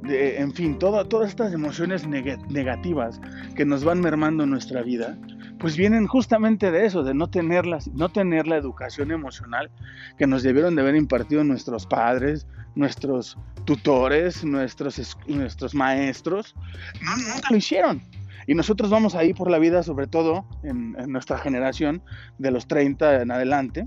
en 0.05 0.53
fin, 0.53 0.79
todas 0.79 1.07
estas 1.29 1.53
emociones 1.53 2.07
negativas 2.07 3.20
que 3.55 3.64
nos 3.64 3.85
van 3.85 4.01
mermando 4.01 4.46
nuestra 4.46 4.83
vida, 4.83 5.18
pues 5.58 5.76
vienen 5.76 6.06
justamente 6.06 6.70
de 6.70 6.86
eso, 6.86 7.02
de 7.02 7.14
no 7.14 7.28
tener, 7.28 7.64
no 7.94 8.08
tener 8.08 8.46
la 8.46 8.56
educación 8.56 9.10
emocional 9.10 9.70
que 10.18 10.26
nos 10.26 10.42
debieron 10.42 10.74
de 10.74 10.82
haber 10.82 10.96
impartido 10.96 11.44
nuestros 11.44 11.86
padres, 11.86 12.46
nuestros 12.74 13.38
tutores, 13.64 14.44
nuestros, 14.44 15.18
nuestros 15.26 15.74
maestros. 15.74 16.54
No, 17.02 17.16
nunca 17.16 17.48
lo 17.50 17.56
hicieron. 17.56 18.02
Y 18.46 18.54
nosotros 18.54 18.90
vamos 18.90 19.14
ahí 19.14 19.34
por 19.34 19.50
la 19.50 19.58
vida, 19.58 19.82
sobre 19.82 20.06
todo 20.06 20.46
en, 20.62 20.92
nuestra 21.10 21.38
generación, 21.38 22.02
de 22.38 22.50
los 22.50 22.68
30 22.68 23.22
en 23.22 23.30
adelante, 23.30 23.86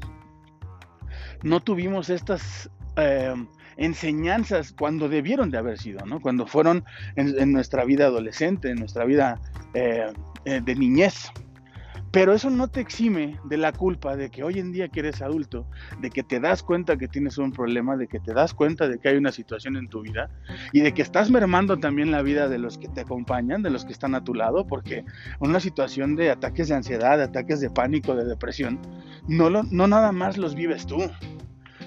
no 1.43 1.61
tuvimos 1.61 2.09
estas 2.09 2.69
eh, 2.97 3.33
enseñanzas 3.77 4.73
cuando 4.77 5.07
debieron 5.07 5.49
de 5.51 5.57
haber 5.57 5.77
sido, 5.77 6.05
¿no? 6.05 6.19
Cuando 6.19 6.45
fueron 6.45 6.83
en, 7.15 7.53
nuestra 7.53 7.85
vida 7.85 8.07
adolescente, 8.07 8.71
en 8.71 8.79
nuestra 8.79 9.05
vida 9.05 9.39
eh, 9.73 10.11
eh, 10.43 10.61
de 10.61 10.75
niñez. 10.75 11.31
Pero 12.11 12.33
eso 12.33 12.49
no 12.49 12.67
te 12.67 12.81
exime 12.81 13.39
de 13.43 13.57
la 13.57 13.71
culpa 13.71 14.15
de 14.15 14.31
que 14.31 14.43
hoy 14.43 14.57
en 14.57 14.71
día 14.71 14.89
que 14.89 15.01
eres 15.01 15.21
adulto, 15.21 15.67
de 16.01 16.09
que 16.09 16.23
te 16.23 16.39
das 16.39 16.63
cuenta 16.63 16.97
que 16.97 17.07
tienes 17.07 17.37
un 17.37 17.51
problema, 17.51 17.97
de 17.97 18.07
que 18.07 18.19
te 18.19 18.33
das 18.33 18.53
cuenta 18.53 18.87
de 18.87 18.97
que 18.97 19.09
hay 19.09 19.17
una 19.17 19.31
situación 19.31 19.77
en 19.77 19.89
tu 19.89 20.01
vida 20.01 20.29
y 20.73 20.81
de 20.81 20.93
que 20.93 21.03
estás 21.03 21.29
mermando 21.29 21.77
también 21.77 22.09
la 22.09 22.23
vida 22.23 22.49
de 22.49 22.57
los 22.57 22.79
que 22.79 22.87
te 22.87 23.01
acompañan, 23.01 23.61
de 23.61 23.69
los 23.69 23.85
que 23.85 23.91
están 23.91 24.15
a 24.15 24.23
tu 24.23 24.33
lado, 24.33 24.65
porque 24.65 25.05
una 25.39 25.59
situación 25.59 26.15
de 26.15 26.31
ataques 26.31 26.69
de 26.69 26.75
ansiedad, 26.75 27.17
de 27.17 27.25
ataques 27.25 27.59
de 27.61 27.69
pánico, 27.69 28.15
de 28.15 28.25
depresión, 28.25 28.79
no, 29.27 29.49
lo, 29.51 29.63
no 29.63 29.87
nada 29.87 30.11
más 30.11 30.37
los 30.37 30.55
vives 30.55 30.87
tú, 30.87 30.97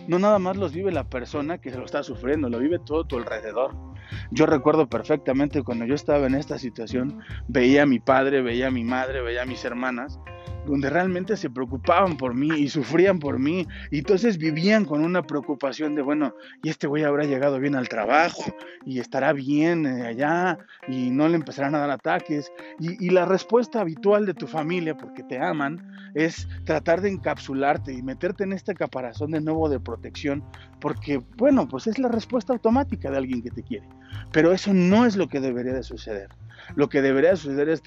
no 0.07 0.19
nada 0.21 0.39
más 0.39 0.57
los 0.57 0.73
vive 0.73 0.93
la 0.93 1.05
persona 1.05 1.59
que 1.59 1.71
se 1.71 1.79
lo 1.79 1.85
está 1.85 2.03
sufriendo, 2.05 2.49
lo 2.49 2.59
vive 2.59 2.79
todo 2.79 3.05
tu 3.05 3.17
alrededor. 3.19 3.92
Yo 4.31 4.47
recuerdo 4.47 4.89
perfectamente 4.89 5.63
cuando 5.63 5.85
yo 5.85 5.95
estaba 5.95 6.27
en 6.27 6.35
esta 6.35 6.59
situación, 6.59 7.21
veía 7.49 7.83
a 7.83 7.87
mi 7.87 8.01
padre, 8.01 8.43
veía 8.43 8.69
a 8.69 8.71
mi 8.71 8.85
madre, 8.85 9.23
veía 9.23 9.43
a 9.43 9.47
mis 9.47 9.65
hermanas 9.65 10.19
donde 10.67 10.91
realmente 10.91 11.37
se 11.37 11.51
preocupaban 11.51 12.17
por 12.17 12.35
mí 12.35 12.49
y 12.57 12.69
sufrían 12.69 13.19
por 13.19 13.39
mí. 13.39 13.67
Y 13.91 13.99
entonces 13.99 14.39
vivían 14.39 14.85
con 14.85 15.05
una 15.05 15.23
preocupación 15.23 15.95
de, 15.95 16.03
bueno, 16.03 16.35
y 16.63 16.69
este 16.69 16.87
güey 16.87 17.05
habrá 17.05 17.25
llegado 17.25 17.59
bien 17.59 17.75
al 17.75 17.89
trabajo 17.89 18.45
y 18.85 19.01
estará 19.01 19.33
bien 19.33 19.87
eh, 19.87 20.07
allá 20.07 20.59
y 20.89 21.11
no 21.11 21.29
le 21.29 21.37
empezarán 21.37 21.75
a 21.75 21.79
dar 21.79 21.91
ataques. 21.91 22.53
Y, 22.79 23.11
la 23.13 23.27
respuesta 23.27 23.81
habitual 23.81 24.25
de 24.25 24.33
tu 24.33 24.47
familia, 24.47 24.97
porque 24.97 25.23
te 25.23 25.39
aman, 25.39 25.93
es 26.15 26.49
tratar 26.65 27.03
de 27.03 27.11
encapsularte 27.11 27.93
y 27.93 28.03
meterte 28.03 28.45
en 28.45 28.53
este 28.53 28.75
caparazón 28.75 29.33
de 29.33 29.41
nuevo 29.41 29.69
de 29.69 29.81
protección, 29.81 30.43
porque, 30.81 31.21
bueno, 31.37 31.69
pues 31.69 31.87
es 31.87 31.99
la 31.99 32.09
respuesta 32.09 32.55
automática 32.55 33.11
de 33.11 33.19
alguien 33.19 33.43
que 33.43 33.51
te 33.51 33.63
quiere. 33.63 33.87
Pero 34.33 34.53
eso 34.53 34.73
no 34.73 35.05
es 35.05 35.17
lo 35.17 35.29
que 35.29 35.41
debería 35.41 35.75
de 35.75 35.83
suceder. 35.83 36.31
Lo 36.75 36.89
que 36.89 37.03
debería 37.03 37.37
suceder 37.37 37.69
es, 37.69 37.83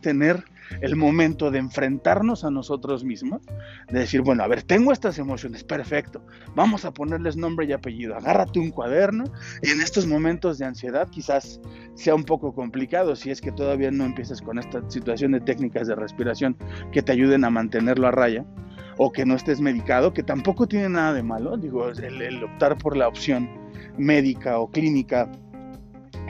tener 0.00 0.44
el 0.80 0.96
momento 0.96 1.50
de 1.50 1.58
enfrentarnos 1.58 2.44
a 2.44 2.50
nosotros 2.50 3.04
mismos, 3.04 3.42
de 3.90 4.00
decir, 4.00 4.22
bueno, 4.22 4.42
a 4.42 4.48
ver, 4.48 4.62
tengo 4.62 4.92
estas 4.92 5.18
emociones, 5.18 5.64
perfecto, 5.64 6.24
vamos 6.54 6.84
a 6.84 6.92
ponerles 6.92 7.36
nombre 7.36 7.66
y 7.66 7.72
apellido, 7.72 8.16
agárrate 8.16 8.58
un 8.58 8.70
cuaderno 8.70 9.24
y 9.62 9.70
en 9.70 9.80
estos 9.80 10.06
momentos 10.06 10.58
de 10.58 10.66
ansiedad 10.66 11.08
quizás 11.10 11.60
sea 11.94 12.14
un 12.14 12.24
poco 12.24 12.54
complicado 12.54 13.14
si 13.16 13.30
es 13.30 13.40
que 13.40 13.52
todavía 13.52 13.90
no 13.90 14.04
empiezas 14.04 14.40
con 14.40 14.58
esta 14.58 14.82
situación 14.90 15.32
de 15.32 15.40
técnicas 15.40 15.86
de 15.86 15.94
respiración 15.94 16.56
que 16.92 17.02
te 17.02 17.12
ayuden 17.12 17.44
a 17.44 17.50
mantenerlo 17.50 18.08
a 18.08 18.10
raya 18.10 18.44
o 18.96 19.12
que 19.12 19.24
no 19.24 19.34
estés 19.34 19.60
medicado, 19.60 20.12
que 20.12 20.22
tampoco 20.22 20.66
tiene 20.66 20.88
nada 20.88 21.12
de 21.14 21.22
malo, 21.22 21.56
digo, 21.56 21.88
el 21.88 22.44
optar 22.44 22.78
por 22.78 22.96
la 22.96 23.08
opción 23.08 23.48
médica 23.98 24.58
o 24.58 24.70
clínica 24.70 25.30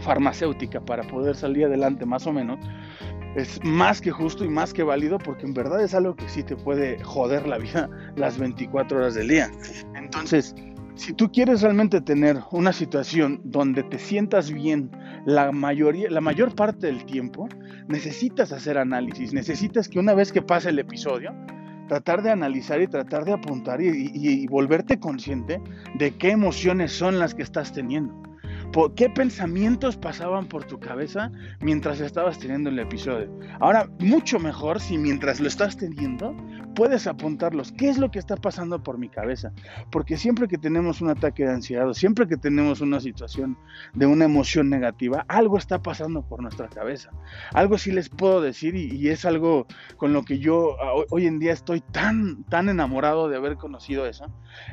farmacéutica 0.04 0.80
para 0.80 1.02
poder 1.02 1.34
salir 1.34 1.64
adelante 1.66 2.06
más 2.06 2.26
o 2.26 2.32
menos, 2.32 2.58
es 3.34 3.58
más 3.64 4.00
que 4.00 4.12
justo 4.12 4.44
y 4.44 4.48
más 4.48 4.72
que 4.72 4.84
válido 4.84 5.18
porque 5.18 5.46
en 5.46 5.54
verdad 5.54 5.82
es 5.82 5.94
algo 5.94 6.14
que 6.14 6.28
sí 6.28 6.44
te 6.44 6.56
puede 6.56 7.02
joder 7.02 7.48
la 7.48 7.58
vida 7.58 7.90
las 8.16 8.38
24 8.38 8.98
horas 8.98 9.14
del 9.14 9.28
día. 9.28 9.50
Entonces, 9.96 10.54
si 10.94 11.12
tú 11.12 11.30
quieres 11.32 11.62
realmente 11.62 12.00
tener 12.00 12.38
una 12.52 12.72
situación 12.72 13.40
donde 13.42 13.82
te 13.82 13.98
sientas 13.98 14.52
bien 14.52 14.90
la 15.26 15.50
mayoría, 15.50 16.08
la 16.10 16.20
mayor 16.20 16.54
parte 16.54 16.86
del 16.86 17.04
tiempo 17.04 17.48
necesitas 17.88 18.52
hacer 18.52 18.78
análisis, 18.78 19.32
necesitas 19.32 19.88
que 19.88 19.98
una 19.98 20.14
vez 20.14 20.30
que 20.30 20.42
pase 20.42 20.68
el 20.68 20.78
episodio, 20.78 21.32
tratar 21.88 22.22
de 22.22 22.30
analizar 22.30 22.80
y 22.80 22.86
tratar 22.86 23.24
de 23.24 23.32
apuntar 23.32 23.80
y, 23.82 24.46
volverte 24.46 24.98
consciente 24.98 25.60
de 25.96 26.12
qué 26.12 26.30
emociones 26.30 26.92
son 26.92 27.18
las 27.18 27.34
que 27.34 27.42
estás 27.42 27.72
teniendo. 27.72 28.14
¿Qué 28.96 29.08
pensamientos 29.08 29.96
pasaban 29.96 30.46
por 30.46 30.64
tu 30.64 30.80
cabeza 30.80 31.30
mientras 31.60 32.00
estabas 32.00 32.40
teniendo 32.40 32.70
el 32.70 32.78
episodio? 32.80 33.30
Ahora, 33.60 33.88
mucho 34.00 34.40
mejor 34.40 34.80
si 34.80 34.98
mientras 34.98 35.38
lo 35.38 35.46
estás 35.46 35.76
teniendo, 35.76 36.34
puedes 36.74 37.06
apuntarlos. 37.06 37.72
¿Qué 37.72 37.88
es 37.88 37.98
lo 37.98 38.10
que 38.10 38.18
está 38.18 38.36
pasando 38.36 38.82
por 38.82 38.98
mi 38.98 39.08
cabeza? 39.08 39.52
Porque 39.92 40.16
siempre 40.16 40.48
que 40.48 40.58
tenemos 40.58 41.00
un 41.00 41.10
ataque 41.10 41.44
de 41.44 41.52
ansiedad 41.52 41.88
o 41.88 41.94
siempre 41.94 42.26
que 42.26 42.36
tenemos 42.36 42.80
una 42.80 43.00
situación 43.00 43.56
de 43.94 44.06
una 44.06 44.24
emoción 44.24 44.68
negativa, 44.70 45.24
algo 45.28 45.56
está 45.56 45.80
pasando 45.80 46.26
por 46.26 46.42
nuestra 46.42 46.68
cabeza. 46.68 47.10
Algo 47.52 47.78
sí 47.78 47.92
les 47.92 48.08
puedo 48.08 48.40
decir 48.40 48.74
y, 48.74 49.08
es 49.08 49.24
algo 49.24 49.66
con 49.96 50.12
lo 50.12 50.24
que 50.24 50.38
yo 50.38 50.76
hoy 51.10 51.26
en 51.26 51.38
día 51.38 51.52
estoy 51.52 51.80
tan, 51.80 52.42
tan 52.44 52.68
enamorado 52.68 53.28
de 53.28 53.36
haber 53.36 53.56
conocido 53.56 54.06
eso, 54.06 54.26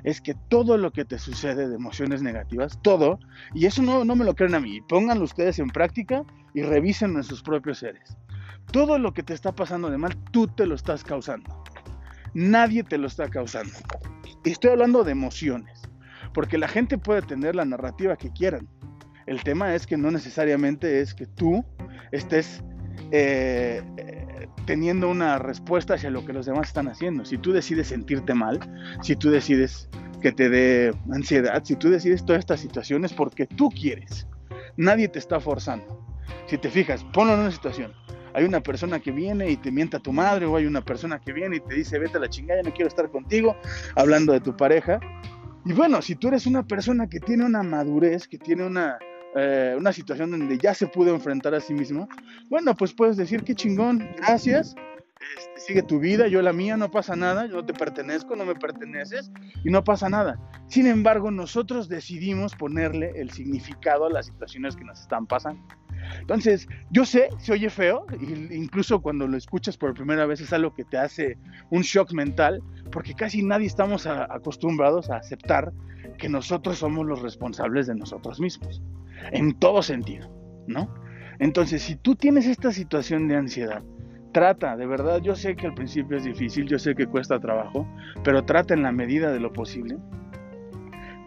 es 0.03 0.21
que 0.21 0.33
todo 0.33 0.77
lo 0.77 0.91
que 0.91 1.05
te 1.05 1.19
sucede 1.19 1.67
de 1.67 1.75
emociones 1.75 2.23
negativas, 2.23 2.79
todo, 2.81 3.19
y 3.53 3.65
eso 3.65 3.81
no, 3.81 3.90
no 4.05 4.15
me 4.15 4.25
lo 4.25 4.35
creen 4.35 4.55
a 4.55 4.59
mí, 4.59 4.81
pónganlo 4.81 5.23
ustedes 5.23 5.59
en 5.59 5.69
práctica 5.69 6.23
y 6.53 6.61
revisen 6.63 7.15
en 7.15 7.23
sus 7.23 7.41
propios 7.41 7.79
seres. 7.79 8.17
Todo 8.71 8.97
lo 8.97 9.13
que 9.13 9.23
te 9.23 9.33
está 9.33 9.53
pasando 9.53 9.89
de 9.89 9.97
mal, 9.97 10.17
tú 10.31 10.47
te 10.47 10.65
lo 10.65 10.75
estás 10.75 11.03
causando. 11.03 11.63
Nadie 12.33 12.83
te 12.83 12.97
lo 12.97 13.07
está 13.07 13.29
causando. 13.29 13.73
Estoy 14.45 14.71
hablando 14.71 15.03
de 15.03 15.11
emociones, 15.11 15.81
porque 16.33 16.57
la 16.57 16.67
gente 16.67 16.97
puede 16.97 17.21
tener 17.21 17.55
la 17.55 17.65
narrativa 17.65 18.15
que 18.15 18.31
quieran. 18.31 18.67
El 19.25 19.43
tema 19.43 19.75
es 19.75 19.85
que 19.85 19.97
no 19.97 20.09
necesariamente 20.09 21.01
es 21.01 21.13
que 21.13 21.27
tú 21.27 21.63
estés 22.11 22.63
eh, 23.11 23.81
teniendo 24.65 25.09
una 25.09 25.37
respuesta 25.37 25.95
hacia 25.95 26.09
lo 26.09 26.25
que 26.25 26.33
los 26.33 26.45
demás 26.45 26.67
están 26.67 26.87
haciendo. 26.87 27.25
Si 27.25 27.37
tú 27.37 27.51
decides 27.51 27.87
sentirte 27.87 28.33
mal, 28.33 28.59
si 29.01 29.15
tú 29.15 29.29
decides 29.29 29.89
que 30.21 30.31
te 30.31 30.49
dé 30.49 30.93
ansiedad, 31.11 31.63
si 31.63 31.75
tú 31.75 31.89
decides 31.89 32.25
todas 32.25 32.39
estas 32.39 32.59
situaciones 32.59 33.11
porque 33.11 33.45
tú 33.47 33.69
quieres, 33.69 34.27
nadie 34.77 35.07
te 35.07 35.19
está 35.19 35.39
forzando. 35.39 36.05
Si 36.47 36.57
te 36.57 36.69
fijas, 36.69 37.03
ponlo 37.13 37.33
en 37.33 37.41
una 37.41 37.51
situación 37.51 37.93
hay 38.33 38.45
una 38.45 38.61
persona 38.61 38.99
que 38.99 39.11
viene 39.11 39.49
y 39.49 39.57
te 39.57 39.71
mienta 39.71 39.97
a 39.97 39.99
tu 39.99 40.11
madre, 40.11 40.45
o 40.45 40.55
hay 40.55 40.65
una 40.65 40.81
persona 40.81 41.19
que 41.19 41.33
viene 41.33 41.57
y 41.57 41.59
te 41.59 41.75
dice, 41.75 41.99
vete 41.99 42.17
a 42.17 42.21
la 42.21 42.29
chingada, 42.29 42.61
no 42.63 42.73
quiero 42.73 42.87
estar 42.87 43.09
contigo, 43.09 43.55
hablando 43.95 44.33
de 44.33 44.39
tu 44.39 44.55
pareja. 44.55 44.99
Y 45.65 45.73
bueno, 45.73 46.01
si 46.01 46.15
tú 46.15 46.29
eres 46.29 46.47
una 46.47 46.63
persona 46.63 47.07
que 47.07 47.19
tiene 47.19 47.45
una 47.45 47.63
madurez, 47.63 48.27
que 48.27 48.37
tiene 48.37 48.65
una, 48.65 48.97
eh, 49.35 49.75
una 49.77 49.93
situación 49.93 50.31
donde 50.31 50.57
ya 50.57 50.73
se 50.73 50.87
pudo 50.87 51.13
enfrentar 51.13 51.53
a 51.53 51.59
sí 51.59 51.73
mismo, 51.73 52.07
bueno, 52.49 52.75
pues 52.75 52.93
puedes 52.93 53.17
decir, 53.17 53.43
qué 53.43 53.53
chingón, 53.53 54.09
gracias, 54.17 54.75
este, 55.37 55.61
sigue 55.61 55.83
tu 55.83 55.99
vida, 55.99 56.27
yo 56.27 56.41
la 56.41 56.53
mía, 56.53 56.77
no 56.77 56.89
pasa 56.91 57.15
nada, 57.15 57.45
yo 57.45 57.55
no 57.55 57.65
te 57.65 57.73
pertenezco, 57.73 58.35
no 58.35 58.45
me 58.45 58.55
perteneces 58.55 59.31
y 59.63 59.69
no 59.69 59.83
pasa 59.83 60.09
nada. 60.09 60.39
Sin 60.67 60.87
embargo, 60.87 61.31
nosotros 61.31 61.89
decidimos 61.89 62.55
ponerle 62.55 63.11
el 63.15 63.31
significado 63.31 64.05
a 64.05 64.09
las 64.09 64.27
situaciones 64.27 64.75
que 64.75 64.83
nos 64.83 65.01
están 65.01 65.27
pasando. 65.27 65.61
Entonces, 66.19 66.67
yo 66.89 67.05
sé, 67.05 67.29
se 67.39 67.53
oye 67.53 67.69
feo, 67.69 68.05
incluso 68.19 69.01
cuando 69.01 69.27
lo 69.27 69.37
escuchas 69.37 69.77
por 69.77 69.93
primera 69.93 70.25
vez 70.25 70.41
es 70.41 70.51
algo 70.51 70.73
que 70.73 70.83
te 70.83 70.97
hace 70.97 71.37
un 71.69 71.81
shock 71.81 72.11
mental, 72.13 72.61
porque 72.91 73.13
casi 73.13 73.43
nadie 73.43 73.67
estamos 73.67 74.07
acostumbrados 74.07 75.09
a 75.09 75.17
aceptar 75.17 75.71
que 76.17 76.27
nosotros 76.27 76.79
somos 76.79 77.05
los 77.05 77.21
responsables 77.21 77.87
de 77.87 77.95
nosotros 77.95 78.39
mismos, 78.39 78.81
en 79.31 79.57
todo 79.57 79.81
sentido, 79.81 80.29
¿no? 80.67 80.93
Entonces, 81.39 81.81
si 81.81 81.95
tú 81.95 82.15
tienes 82.15 82.45
esta 82.45 82.71
situación 82.71 83.27
de 83.27 83.35
ansiedad, 83.35 83.83
trata, 84.31 84.75
de 84.77 84.85
verdad, 84.85 85.21
yo 85.21 85.35
sé 85.35 85.55
que 85.55 85.67
al 85.67 85.73
principio 85.73 86.17
es 86.17 86.23
difícil, 86.23 86.67
yo 86.67 86.79
sé 86.79 86.95
que 86.95 87.07
cuesta 87.07 87.39
trabajo, 87.39 87.87
pero 88.23 88.43
trata 88.43 88.73
en 88.73 88.83
la 88.83 88.91
medida 88.91 89.31
de 89.31 89.39
lo 89.39 89.51
posible 89.53 89.97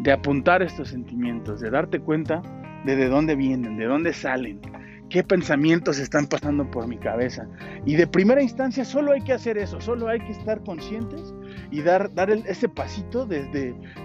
de 0.01 0.13
apuntar 0.13 0.63
estos 0.63 0.89
sentimientos, 0.89 1.61
de 1.61 1.71
darte 1.71 2.01
cuenta 2.01 2.43
de 2.85 2.97
de 2.97 3.09
dónde 3.09 3.35
vienen, 3.35 3.79
de 3.79 3.87
dónde 3.87 4.13
salen, 4.13 4.61
qué 5.09 5.23
pensamientos 5.23 5.99
están 5.99 6.27
pasando 6.27 6.71
por 6.71 6.87
mi 6.87 6.99
cabeza. 6.99 7.47
Y 7.87 7.97
de 7.97 8.07
primera 8.07 8.43
instancia 8.43 8.85
solo 8.85 9.13
hay 9.13 9.23
que 9.23 9.33
hacer 9.33 9.57
eso, 9.59 9.81
solo 9.81 10.09
hay 10.09 10.21
que 10.21 10.33
estar 10.33 10.63
conscientes 10.65 11.35
y 11.71 11.83
dar, 11.83 12.13
dar 12.15 12.31
ese 12.31 12.69
pasito 12.69 13.27
de, 13.27 13.45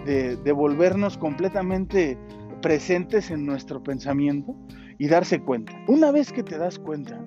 de, 0.06 0.52
volvernos 0.52 1.18
completamente 1.18 2.18
presentes 2.62 3.32
en 3.32 3.46
nuestro 3.46 3.82
pensamiento 3.82 4.56
y 4.98 5.08
darse 5.08 5.40
cuenta. 5.40 5.74
Una 5.88 6.12
vez 6.12 6.32
que 6.32 6.44
te 6.44 6.58
das 6.58 6.78
cuenta, 6.78 7.20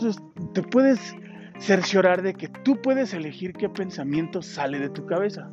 entonces 0.00 0.22
te 0.54 0.62
puedes 0.62 1.14
cerciorar 1.58 2.22
de 2.22 2.32
que 2.32 2.48
tú 2.48 2.80
puedes 2.80 3.12
elegir 3.12 3.52
qué 3.52 3.68
pensamiento 3.68 4.40
sale 4.40 4.78
de 4.78 4.88
tu 4.88 5.04
cabeza. 5.04 5.50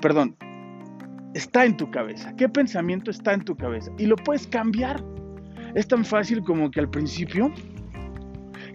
Perdón, 0.00 0.36
está 1.34 1.66
en 1.66 1.76
tu 1.76 1.90
cabeza, 1.90 2.34
qué 2.36 2.48
pensamiento 2.48 3.10
está 3.10 3.34
en 3.34 3.44
tu 3.44 3.54
cabeza 3.56 3.92
y 3.98 4.06
lo 4.06 4.16
puedes 4.16 4.46
cambiar. 4.46 5.04
Es 5.74 5.86
tan 5.86 6.04
fácil 6.04 6.42
como 6.42 6.70
que 6.70 6.80
al 6.80 6.88
principio 6.88 7.52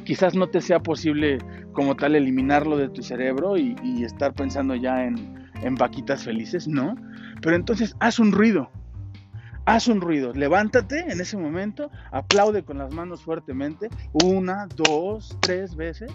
quizás 0.06 0.36
no 0.36 0.48
te 0.48 0.62
sea 0.62 0.80
posible 0.80 1.40
como 1.72 1.96
tal 1.96 2.16
eliminarlo 2.16 2.78
de 2.78 2.90
tu 2.90 3.02
cerebro 3.02 3.58
y, 3.58 3.76
estar 4.04 4.34
pensando 4.34 4.76
ya 4.76 5.06
en, 5.06 5.50
en 5.64 5.74
vaquitas 5.74 6.24
felices, 6.24 6.68
no. 6.68 6.96
Pero 7.42 7.56
entonces 7.56 7.96
haz 8.00 8.20
un 8.20 8.32
ruido, 8.32 8.70
haz 9.66 9.88
un 9.88 10.02
ruido, 10.02 10.34
levántate 10.34 11.00
en 11.12 11.20
ese 11.22 11.38
momento, 11.38 11.90
aplaude 12.12 12.64
con 12.64 12.78
las 12.78 12.94
manos 12.94 13.24
fuertemente, 13.24 13.90
una, 14.24 14.68
dos, 14.76 15.38
tres 15.42 15.76
veces, 15.76 16.12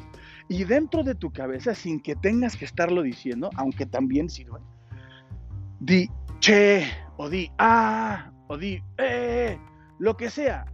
y 0.48 0.64
dentro 0.64 1.02
de 1.02 1.14
tu 1.14 1.32
cabeza, 1.32 1.74
sin 1.74 2.00
que 2.00 2.14
tengas 2.16 2.56
que 2.56 2.64
estarlo 2.64 3.02
diciendo, 3.02 3.50
aunque 3.56 3.86
también 3.86 4.28
sirve, 4.28 4.60
di 5.80 6.08
che, 6.40 6.84
o 7.16 7.28
di 7.28 7.50
ah, 7.58 8.30
o 8.48 8.56
di 8.56 8.82
eh, 8.98 9.58
lo 9.98 10.16
que 10.16 10.30
sea. 10.30 10.66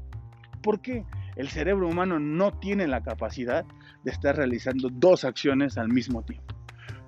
Porque 0.63 1.05
el 1.37 1.49
cerebro 1.49 1.89
humano 1.89 2.19
no 2.19 2.59
tiene 2.59 2.87
la 2.87 3.03
capacidad 3.03 3.65
de 4.03 4.11
estar 4.11 4.37
realizando 4.37 4.89
dos 4.91 5.25
acciones 5.25 5.77
al 5.77 5.89
mismo 5.89 6.23
tiempo 6.23 6.54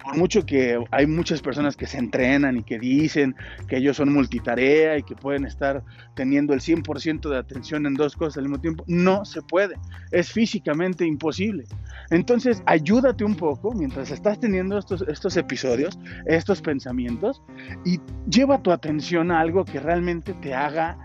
por 0.03 0.17
mucho 0.17 0.47
que 0.47 0.83
hay 0.91 1.07
muchas 1.07 1.43
personas 1.43 1.77
que 1.77 1.87
se 1.87 1.99
entrenan 1.99 2.59
y 2.59 2.63
que 2.63 2.79
dicen 2.79 3.35
que 3.69 3.79
ellos 3.79 3.97
son 3.97 4.13
multitarea 4.13 4.99
y 4.99 5.03
que 5.03 5.15
pueden 5.15 5.45
estar 5.45 5.83
teniendo 6.15 6.55
el 6.55 6.61
100% 6.61 7.29
de 7.29 7.39
atención 7.39 7.87
en 7.87 7.95
dos 7.95 8.15
cosas 8.17 8.39
al 8.39 8.45
mismo 8.45 8.61
tiempo, 8.61 8.85
no 8.87 9.25
se 9.25 9.43
puede, 9.43 9.77
es 10.11 10.31
físicamente 10.33 11.05
imposible. 11.05 11.65
Entonces, 12.11 12.63
ayúdate 12.67 13.25
un 13.25 13.35
poco 13.35 13.73
mientras 13.73 14.11
estás 14.11 14.39
teniendo 14.39 14.79
estos, 14.79 15.03
estos 15.09 15.37
episodios, 15.37 15.99
estos 16.27 16.63
pensamientos, 16.63 17.43
y 17.85 18.01
lleva 18.31 18.63
tu 18.63 18.71
atención 18.71 19.31
a 19.31 19.41
algo 19.41 19.65
que 19.65 19.81
realmente 19.81 20.35
te 20.35 20.55
haga 20.55 20.97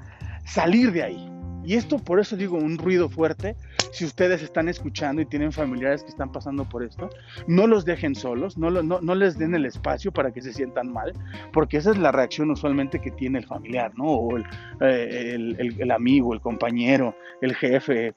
salir 0.46 0.92
de 0.92 1.04
ahí. 1.04 1.32
Y 1.64 1.76
esto 1.76 2.00
por 2.00 2.20
eso 2.20 2.36
digo 2.36 2.58
un 2.58 2.78
ruido 2.78 3.10
fuerte, 3.10 3.56
si 3.92 4.06
ustedes 4.06 4.42
están 4.42 4.70
escuchando 4.70 5.22
y 5.22 5.26
tienen 5.26 5.52
familiares 5.52 6.04
que 6.04 6.10
están 6.10 6.32
pasando 6.32 6.68
por 6.68 6.84
esto, 6.84 7.10
no 7.48 7.68
los 7.68 7.86
dejen 7.86 8.16
solos, 8.16 8.58
no, 8.58 8.70
les 9.16 9.38
den 9.38 9.54
el 9.54 9.66
espacio 9.66 10.12
para 10.12 10.32
que 10.32 10.42
se 10.42 10.54
sientan 10.54 10.92
mal, 10.92 11.14
porque 11.52 11.78
esa 11.78 11.92
es 11.92 11.98
la 11.98 12.12
reacción 12.12 12.52
usualmente 12.52 13.00
que 13.00 13.12
tiene 13.12 13.40
el 13.40 13.46
familiar, 13.46 13.92
¿no? 13.98 14.06
O 14.06 14.38
el, 14.38 14.46
eh, 14.82 15.92
amigo, 15.94 16.34
el 16.34 16.42
compañero, 16.42 17.16
el 17.42 17.56
jefe, 17.56 18.14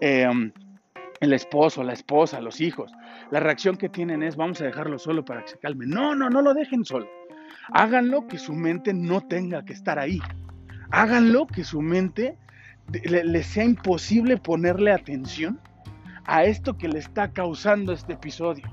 em, 0.00 0.52
el 1.20 1.32
esposo, 1.32 1.82
la 1.82 1.92
esposa, 1.92 2.40
los 2.40 2.60
hijos. 2.60 2.92
La 3.30 3.40
reacción 3.40 3.76
que 3.76 3.88
tienen 3.88 4.22
es 4.22 4.36
vamos 4.36 4.60
a 4.60 4.64
dejarlo 4.64 4.98
solo 4.98 5.24
para 5.24 5.42
que 5.42 5.48
se 5.48 5.58
calme. 5.58 5.86
No, 5.86 6.14
no, 6.14 6.30
no 6.30 6.42
lo 6.42 6.54
dejen 6.54 6.84
solo. 6.84 7.08
Háganlo 7.72 8.26
que 8.28 8.38
su 8.38 8.54
mente 8.54 8.94
no 8.94 9.20
tenga 9.20 9.64
que 9.64 9.72
estar 9.72 9.98
ahí. 9.98 10.20
Háganlo 10.90 11.46
que 11.46 11.64
su 11.64 11.82
mente 11.82 12.36
le, 12.92 13.42
sea 13.42 13.64
imposible 13.64 14.36
ponerle 14.36 14.92
atención 14.92 15.60
a 16.24 16.44
esto 16.44 16.76
que 16.76 16.88
le 16.88 16.98
está 16.98 17.32
causando 17.32 17.92
este 17.92 18.14
episodio. 18.14 18.64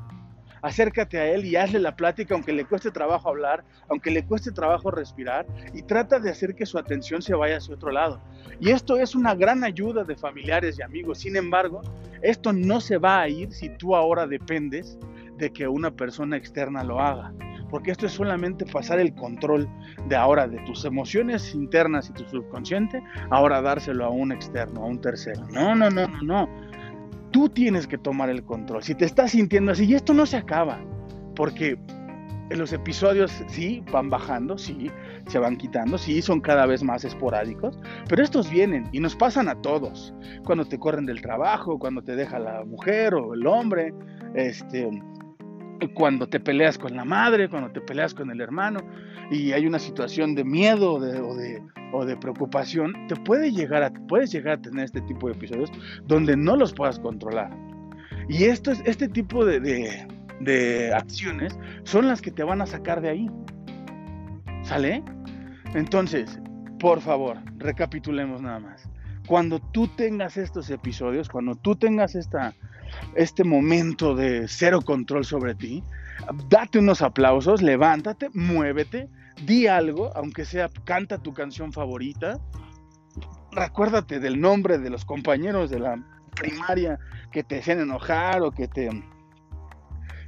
Acércate 0.61 1.19
a 1.19 1.27
él 1.27 1.45
y 1.45 1.55
hazle 1.55 1.79
la 1.79 1.95
plática, 1.95 2.33
aunque 2.33 2.51
le 2.51 2.65
cueste 2.65 2.89
trabajo 2.89 3.29
hablar, 3.29 3.63
aunque 3.87 4.09
le 4.09 4.25
cueste 4.25 4.51
trabajo 4.51 4.89
respirar, 4.89 5.45
y 5.73 5.83
trata 5.83 6.19
de 6.19 6.31
hacer 6.31 6.55
que 6.55 6.65
su 6.65 6.79
atención 6.79 7.21
se 7.21 7.35
vaya 7.35 7.57
hacia 7.57 7.75
otro 7.75 7.91
lado. 7.91 8.19
Y 8.59 8.71
esto 8.71 8.97
es 8.97 9.13
una 9.13 9.35
gran 9.35 9.63
ayuda 9.63 10.03
de 10.03 10.15
familiares 10.15 10.79
y 10.79 10.81
amigos. 10.81 11.19
Sin 11.19 11.35
embargo, 11.35 11.81
esto 12.23 12.51
no 12.51 12.81
se 12.81 12.97
va 12.97 13.21
a 13.21 13.29
ir 13.29 13.51
si 13.51 13.69
tú 13.69 13.95
ahora 13.95 14.25
dependes 14.25 14.97
de 15.37 15.51
que 15.53 15.67
una 15.67 15.91
persona 15.91 16.35
externa 16.35 16.83
lo 16.83 16.99
haga 16.99 17.31
porque 17.69 17.91
esto 17.91 18.05
es 18.05 18.13
solamente 18.13 18.65
pasar 18.65 18.99
el 18.99 19.13
control 19.15 19.67
de 20.07 20.15
ahora 20.15 20.47
de 20.47 20.57
tus 20.65 20.85
emociones 20.85 21.53
internas 21.53 22.09
y 22.09 22.13
tu 22.13 22.23
subconsciente, 22.25 23.01
ahora 23.29 23.61
dárselo 23.61 24.05
a 24.05 24.09
un 24.09 24.31
externo, 24.31 24.83
a 24.83 24.85
un 24.85 25.01
tercero. 25.01 25.45
No, 25.51 25.75
no, 25.75 25.89
no, 25.89 26.07
no, 26.07 26.21
no. 26.21 26.49
Tú 27.31 27.49
tienes 27.49 27.87
que 27.87 27.97
tomar 27.97 28.29
el 28.29 28.43
control. 28.43 28.81
Si 28.83 28.95
te 28.95 29.05
estás 29.05 29.31
sintiendo 29.31 29.71
así, 29.71 29.85
y 29.85 29.93
esto 29.93 30.13
no 30.13 30.25
se 30.25 30.37
acaba, 30.37 30.79
porque 31.35 31.77
los 32.49 32.71
episodios 32.73 33.31
sí 33.47 33.83
van 33.91 34.09
bajando, 34.09 34.57
sí, 34.57 34.91
se 35.27 35.39
van 35.39 35.57
quitando, 35.57 35.97
sí, 35.97 36.21
son 36.21 36.41
cada 36.41 36.65
vez 36.65 36.83
más 36.83 37.03
esporádicos, 37.03 37.79
pero 38.07 38.23
estos 38.23 38.49
vienen 38.49 38.87
y 38.91 38.99
nos 38.99 39.15
pasan 39.15 39.49
a 39.49 39.55
todos. 39.61 40.13
Cuando 40.45 40.65
te 40.65 40.77
corren 40.77 41.05
del 41.05 41.21
trabajo, 41.21 41.79
cuando 41.79 42.03
te 42.03 42.15
deja 42.15 42.37
la 42.37 42.63
mujer 42.63 43.15
o 43.15 43.33
el 43.33 43.47
hombre, 43.47 43.93
este, 44.35 44.89
cuando 45.93 46.27
te 46.27 46.39
peleas 46.39 46.77
con 46.77 46.95
la 46.95 47.05
madre, 47.05 47.49
cuando 47.49 47.71
te 47.71 47.81
peleas 47.81 48.13
con 48.13 48.31
el 48.31 48.41
hermano 48.41 48.79
y 49.31 49.51
hay 49.51 49.65
una 49.65 49.79
situación 49.79 50.35
de 50.35 50.43
miedo 50.43 50.93
o, 50.93 50.99
de, 50.99 51.61
o 51.91 52.05
de, 52.05 52.17
preocupación, 52.17 52.93
te 53.07 53.15
puede 53.15 53.51
llegar 53.51 53.83
a, 53.83 53.91
puedes 54.07 54.31
llegar 54.31 54.59
a 54.59 54.61
tener 54.61 54.85
este 54.85 55.01
tipo 55.01 55.27
de 55.27 55.33
episodios 55.33 55.71
donde 56.05 56.37
no 56.37 56.55
los 56.55 56.73
puedas 56.73 56.99
controlar. 56.99 57.49
Y 58.29 58.45
esto 58.45 58.71
es, 58.71 58.81
este 58.85 59.07
tipo 59.07 59.45
de, 59.45 60.07
de 60.39 60.93
acciones 60.93 61.57
son 61.83 62.07
las 62.07 62.21
que 62.21 62.31
te 62.31 62.43
van 62.43 62.61
a 62.61 62.65
sacar 62.65 63.01
de 63.01 63.09
ahí. 63.09 63.29
¿Sale? 64.63 65.03
Entonces, 65.73 66.39
por 66.79 67.01
favor, 67.01 67.37
recapitulemos 67.57 68.41
nada 68.41 68.59
más. 68.59 68.89
Cuando 69.27 69.59
tú 69.59 69.87
tengas 69.87 70.37
estos 70.37 70.69
episodios, 70.69 71.29
cuando 71.29 71.55
tú 71.55 71.75
tengas 71.75 72.15
esta, 72.15 72.53
este 73.15 73.43
momento 73.43 74.15
de 74.15 74.47
cero 74.47 74.81
control 74.81 75.25
sobre 75.25 75.55
ti, 75.55 75.83
date 76.49 76.79
unos 76.79 77.01
aplausos, 77.01 77.61
levántate, 77.61 78.29
muévete, 78.33 79.09
di 79.45 79.67
algo, 79.67 80.11
aunque 80.15 80.45
sea 80.45 80.69
canta 80.83 81.17
tu 81.17 81.33
canción 81.33 81.73
favorita, 81.73 82.39
recuérdate 83.51 84.19
del 84.19 84.39
nombre 84.39 84.77
de 84.77 84.89
los 84.89 85.05
compañeros 85.05 85.69
de 85.69 85.79
la 85.79 86.03
primaria 86.35 86.99
que 87.31 87.43
te 87.43 87.59
hacían 87.59 87.79
enojar 87.79 88.41
o 88.41 88.51
que 88.51 88.67
te 88.67 88.89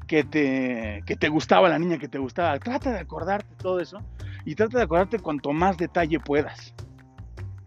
que 0.08 0.24
te, 0.24 1.04
que 1.06 1.18
te 1.18 1.28
gustaba 1.28 1.68
la 1.68 1.78
niña 1.78 1.98
que 1.98 2.08
te 2.08 2.18
gustaba. 2.18 2.58
Trata 2.60 2.92
de 2.92 3.00
acordarte 3.00 3.54
todo 3.56 3.80
eso 3.80 4.00
y 4.46 4.56
trata 4.56 4.78
de 4.78 4.86
acordarte 4.86 5.20
cuanto 5.20 5.52
más 5.52 5.78
detalle 5.78 6.20
puedas. 6.20 6.74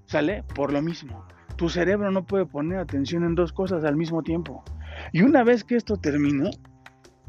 ¿Sale? 0.06 0.42
Por 0.54 0.72
lo 0.72 0.82
mismo. 0.82 1.24
Tu 1.56 1.68
cerebro 1.68 2.10
no 2.10 2.24
puede 2.24 2.46
poner 2.46 2.78
atención 2.78 3.24
en 3.24 3.34
dos 3.34 3.52
cosas 3.52 3.84
al 3.84 3.96
mismo 3.96 4.22
tiempo. 4.22 4.64
Y 5.12 5.22
una 5.22 5.44
vez 5.44 5.64
que 5.64 5.76
esto 5.76 5.96
termine, 5.96 6.50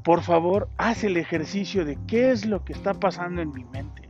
por 0.04 0.22
favor, 0.22 0.70
haz 0.78 1.04
el 1.04 1.18
ejercicio 1.18 1.86
de 1.86 1.98
qué 2.08 2.32
es 2.32 2.46
lo 2.46 2.64
que 2.64 2.74
está 2.74 2.94
pasando 2.94 3.42
en 3.42 3.52
mi 3.52 3.64
mente. 3.66 4.08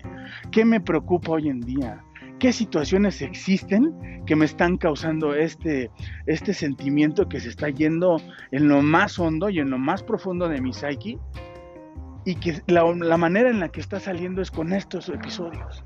¿Qué 0.52 0.64
me 0.64 0.80
preocupa 0.80 1.34
hoy 1.34 1.50
en 1.50 1.62
día? 1.62 2.04
¿Qué 2.40 2.54
situaciones 2.54 3.22
existen 3.22 4.24
que 4.26 4.36
me 4.36 4.46
están 4.46 4.78
causando 4.78 5.36
este, 5.36 5.92
este 6.26 6.54
sentimiento 6.54 7.30
que 7.30 7.40
se 7.40 7.50
está 7.50 7.70
yendo 7.70 8.22
en 8.52 8.68
lo 8.68 8.82
más 8.82 9.20
hondo 9.20 9.50
y 9.50 9.60
en 9.60 9.70
lo 9.70 9.78
más 9.78 10.02
profundo 10.02 10.48
de 10.48 10.62
mi 10.62 10.74
psyche? 10.74 11.20
Y 12.26 12.36
que 12.36 12.62
la 12.68 13.18
manera 13.18 13.50
en 13.50 13.60
la 13.60 13.70
que 13.70 13.82
está 13.82 14.00
saliendo 14.00 14.42
es 14.42 14.50
con 14.50 14.74
estos 14.74 15.10
episodios. 15.10 15.84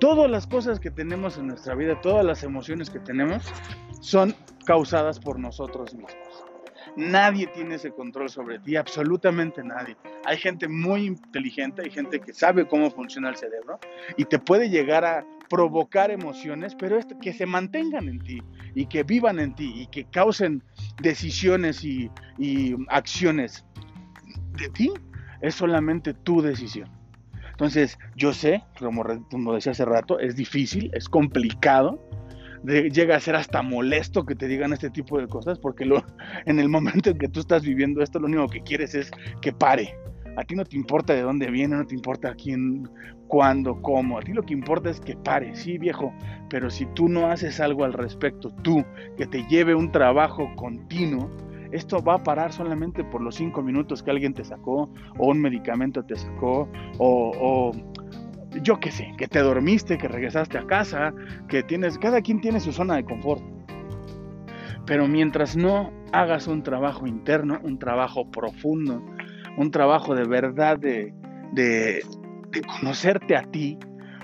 Todas 0.00 0.30
las 0.30 0.46
cosas 0.46 0.80
que 0.80 0.90
tenemos 0.90 1.38
en 1.38 1.46
nuestra 1.46 1.74
vida, 1.74 2.00
todas 2.00 2.24
las 2.24 2.42
emociones 2.42 2.90
que 2.90 3.00
tenemos, 3.00 3.44
son 4.00 4.34
causadas 4.64 5.20
por 5.20 5.38
nosotros 5.38 5.94
mismos. 5.94 6.29
Nadie 6.96 7.46
tiene 7.48 7.76
ese 7.76 7.90
control 7.90 8.28
sobre 8.28 8.58
ti, 8.58 8.76
absolutamente 8.76 9.62
nadie. 9.62 9.96
Hay 10.24 10.36
gente 10.36 10.68
muy 10.68 11.06
inteligente, 11.06 11.82
hay 11.82 11.90
gente 11.90 12.20
que 12.20 12.32
sabe 12.32 12.66
cómo 12.66 12.90
funciona 12.90 13.28
el 13.30 13.36
cerebro 13.36 13.78
y 14.16 14.24
te 14.24 14.38
puede 14.38 14.68
llegar 14.68 15.04
a 15.04 15.24
provocar 15.48 16.10
emociones, 16.10 16.74
pero 16.74 16.98
que 17.20 17.32
se 17.32 17.46
mantengan 17.46 18.08
en 18.08 18.20
ti 18.20 18.42
y 18.74 18.86
que 18.86 19.02
vivan 19.02 19.40
en 19.40 19.54
ti 19.54 19.72
y 19.74 19.86
que 19.88 20.04
causen 20.04 20.62
decisiones 21.02 21.84
y, 21.84 22.10
y 22.38 22.76
acciones 22.88 23.64
de 24.56 24.68
ti, 24.68 24.92
es 25.40 25.54
solamente 25.54 26.14
tu 26.14 26.40
decisión. 26.42 26.88
Entonces, 27.50 27.98
yo 28.16 28.32
sé, 28.32 28.62
como, 28.78 29.04
como 29.30 29.54
decía 29.54 29.72
hace 29.72 29.84
rato, 29.84 30.18
es 30.18 30.34
difícil, 30.34 30.90
es 30.94 31.08
complicado, 31.08 32.00
llega 32.64 33.16
a 33.16 33.20
ser 33.20 33.36
hasta 33.36 33.62
molesto 33.62 34.24
que 34.24 34.34
te 34.34 34.46
digan 34.46 34.72
este 34.72 34.90
tipo 34.90 35.18
de 35.18 35.26
cosas, 35.26 35.58
porque 35.58 35.84
lo, 35.84 36.04
en 36.46 36.58
el 36.58 36.68
momento 36.68 37.10
en 37.10 37.18
que 37.18 37.28
tú 37.28 37.40
estás 37.40 37.62
viviendo 37.62 38.02
esto, 38.02 38.18
lo 38.18 38.26
único 38.26 38.48
que 38.48 38.62
quieres 38.62 38.94
es 38.94 39.10
que 39.40 39.52
pare. 39.52 39.94
A 40.36 40.44
ti 40.44 40.54
no 40.54 40.64
te 40.64 40.76
importa 40.76 41.12
de 41.12 41.22
dónde 41.22 41.50
viene, 41.50 41.76
no 41.76 41.86
te 41.86 41.94
importa 41.94 42.34
quién, 42.34 42.88
cuándo, 43.26 43.82
cómo. 43.82 44.18
A 44.18 44.22
ti 44.22 44.32
lo 44.32 44.42
que 44.42 44.54
importa 44.54 44.90
es 44.90 45.00
que 45.00 45.16
pare, 45.16 45.54
sí, 45.54 45.76
viejo. 45.76 46.14
Pero 46.48 46.70
si 46.70 46.86
tú 46.94 47.08
no 47.08 47.30
haces 47.30 47.60
algo 47.60 47.84
al 47.84 47.92
respecto, 47.92 48.50
tú, 48.62 48.84
que 49.16 49.26
te 49.26 49.44
lleve 49.48 49.74
un 49.74 49.90
trabajo 49.90 50.48
continuo, 50.56 51.30
esto 51.72 52.02
va 52.02 52.14
a 52.14 52.22
parar 52.22 52.52
solamente 52.52 53.04
por 53.04 53.20
los 53.20 53.36
cinco 53.36 53.62
minutos 53.62 54.02
que 54.02 54.10
alguien 54.10 54.34
te 54.34 54.44
sacó, 54.44 54.92
o 55.18 55.28
un 55.28 55.40
medicamento 55.40 56.02
te 56.04 56.16
sacó, 56.16 56.68
o, 56.98 57.72
yo 58.62 58.80
qué 58.80 58.90
sé, 58.90 59.12
que 59.16 59.28
te 59.28 59.40
dormiste, 59.40 59.98
que 59.98 60.08
regresaste 60.08 60.58
a 60.58 60.66
casa, 60.66 61.14
que 61.48 61.62
tienes, 61.62 61.98
cada 61.98 62.20
quien 62.20 62.40
tiene 62.40 62.60
su 62.60 62.72
zona 62.72 62.96
de 62.96 63.04
confort. 63.04 63.42
Pero 64.86 65.06
mientras 65.06 65.56
no 65.56 65.92
hagas 66.12 66.46
un 66.46 66.62
trabajo 66.62 67.06
interno, 67.06 67.60
un 67.62 67.78
trabajo 67.78 68.30
profundo, 68.30 69.02
un 69.56 69.70
trabajo 69.70 70.14
de 70.14 70.26
verdad 70.26 70.78
de, 70.78 71.14
de, 71.52 72.02
de 72.50 72.62
conocerte 72.62 73.36
a 73.36 73.42
ti, 73.42 73.78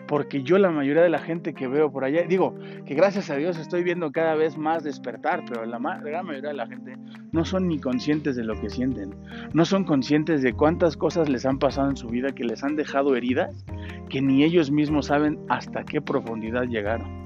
porque 0.06 0.42
yo 0.42 0.58
la 0.58 0.70
mayoría 0.70 1.02
de 1.02 1.08
la 1.08 1.18
gente 1.18 1.54
que 1.54 1.66
veo 1.66 1.90
por 1.90 2.04
allá, 2.04 2.22
digo 2.22 2.54
que 2.84 2.94
gracias 2.94 3.30
a 3.30 3.36
Dios 3.36 3.58
estoy 3.58 3.82
viendo 3.82 4.12
cada 4.12 4.34
vez 4.34 4.56
más 4.56 4.84
despertar, 4.84 5.44
pero 5.48 5.66
la, 5.66 5.78
gran 5.78 6.26
mayoría 6.26 6.50
de 6.50 6.56
la 6.56 6.66
gente 6.66 6.96
no 7.32 7.44
son 7.44 7.68
ni 7.68 7.78
conscientes 7.78 8.36
de 8.36 8.44
lo 8.44 8.58
que 8.60 8.70
sienten, 8.70 9.14
no 9.52 9.64
son 9.64 9.84
conscientes 9.84 10.42
de 10.42 10.52
cuántas 10.52 10.96
cosas 10.96 11.28
les 11.28 11.44
han 11.44 11.58
pasado 11.58 11.90
en 11.90 11.96
su 11.96 12.08
vida 12.08 12.32
que 12.32 12.44
les 12.44 12.62
han 12.62 12.76
dejado 12.76 13.16
heridas, 13.16 13.64
que 14.08 14.22
ni 14.22 14.44
ellos 14.44 14.70
mismos 14.70 15.06
saben 15.06 15.38
hasta 15.48 15.84
qué 15.84 16.00
profundidad 16.00 16.64
llegaron. 16.64 17.25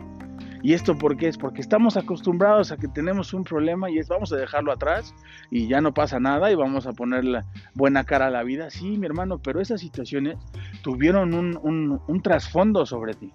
¿Y 0.63 0.75
esto 0.75 0.97
por 0.97 1.17
qué 1.17 1.29
es? 1.29 1.39
Porque 1.39 1.61
estamos 1.61 1.97
acostumbrados 1.97 2.71
a 2.71 2.77
que 2.77 2.89
tenemos 2.89 3.33
un 3.33 3.45
problema 3.45 3.91
y 3.91 3.99
es 3.99 4.09
vamos 4.09 4.33
a 4.33 4.37
dejarlo 4.37 4.73
atrás 4.73 5.15
y 5.51 5.69
ya 5.69 5.81
no 5.81 5.95
pasa 5.95 6.21
nada 6.21 6.51
y 6.53 6.55
vamos 6.55 6.87
a 6.87 6.93
poner 6.93 7.25
la 7.25 7.47
buena 7.75 8.05
cara 8.05 8.27
a 8.27 8.31
la 8.31 8.43
vida. 8.43 8.71
Sí, 8.71 8.99
mi 8.99 9.07
hermano, 9.07 9.39
pero 9.39 9.61
esas 9.61 9.81
situaciones 9.81 10.37
tuvieron 10.83 11.33
un, 11.33 12.01
un, 12.07 12.23
trasfondo 12.23 12.85
sobre 12.85 13.15
ti. 13.15 13.33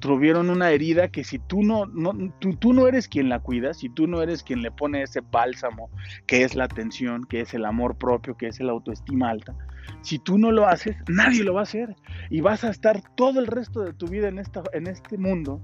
Tuvieron 0.00 0.50
una 0.50 0.70
herida 0.70 1.08
que 1.08 1.24
si 1.24 1.38
tú 1.38 1.62
no, 1.62 1.86
no 1.86 2.12
tú, 2.38 2.54
tú 2.56 2.74
no 2.74 2.86
eres 2.86 3.08
quien 3.08 3.30
la 3.30 3.40
cuida, 3.40 3.72
si 3.72 3.88
tú 3.88 4.06
no 4.06 4.20
eres 4.20 4.42
quien 4.42 4.60
le 4.60 4.70
pone 4.70 5.02
ese 5.02 5.22
bálsamo, 5.22 5.88
que 6.26 6.42
es 6.42 6.54
la 6.54 6.64
atención, 6.64 7.24
que 7.24 7.40
es 7.40 7.54
el 7.54 7.64
amor 7.64 7.96
propio, 7.96 8.36
que 8.36 8.48
es 8.48 8.60
el 8.60 8.68
autoestima 8.68 9.30
alta, 9.30 9.56
si 10.02 10.18
tú 10.18 10.36
no 10.36 10.52
lo 10.52 10.66
haces, 10.66 10.94
nadie 11.08 11.42
lo 11.42 11.54
va 11.54 11.60
a 11.60 11.62
hacer. 11.62 11.96
Y 12.28 12.42
vas 12.42 12.64
a 12.64 12.70
estar 12.70 13.00
todo 13.16 13.40
el 13.40 13.46
resto 13.46 13.80
de 13.80 13.94
tu 13.94 14.06
vida 14.06 14.28
en, 14.28 14.38
esta, 14.38 14.62
en 14.74 14.86
este 14.86 15.16
mundo 15.16 15.62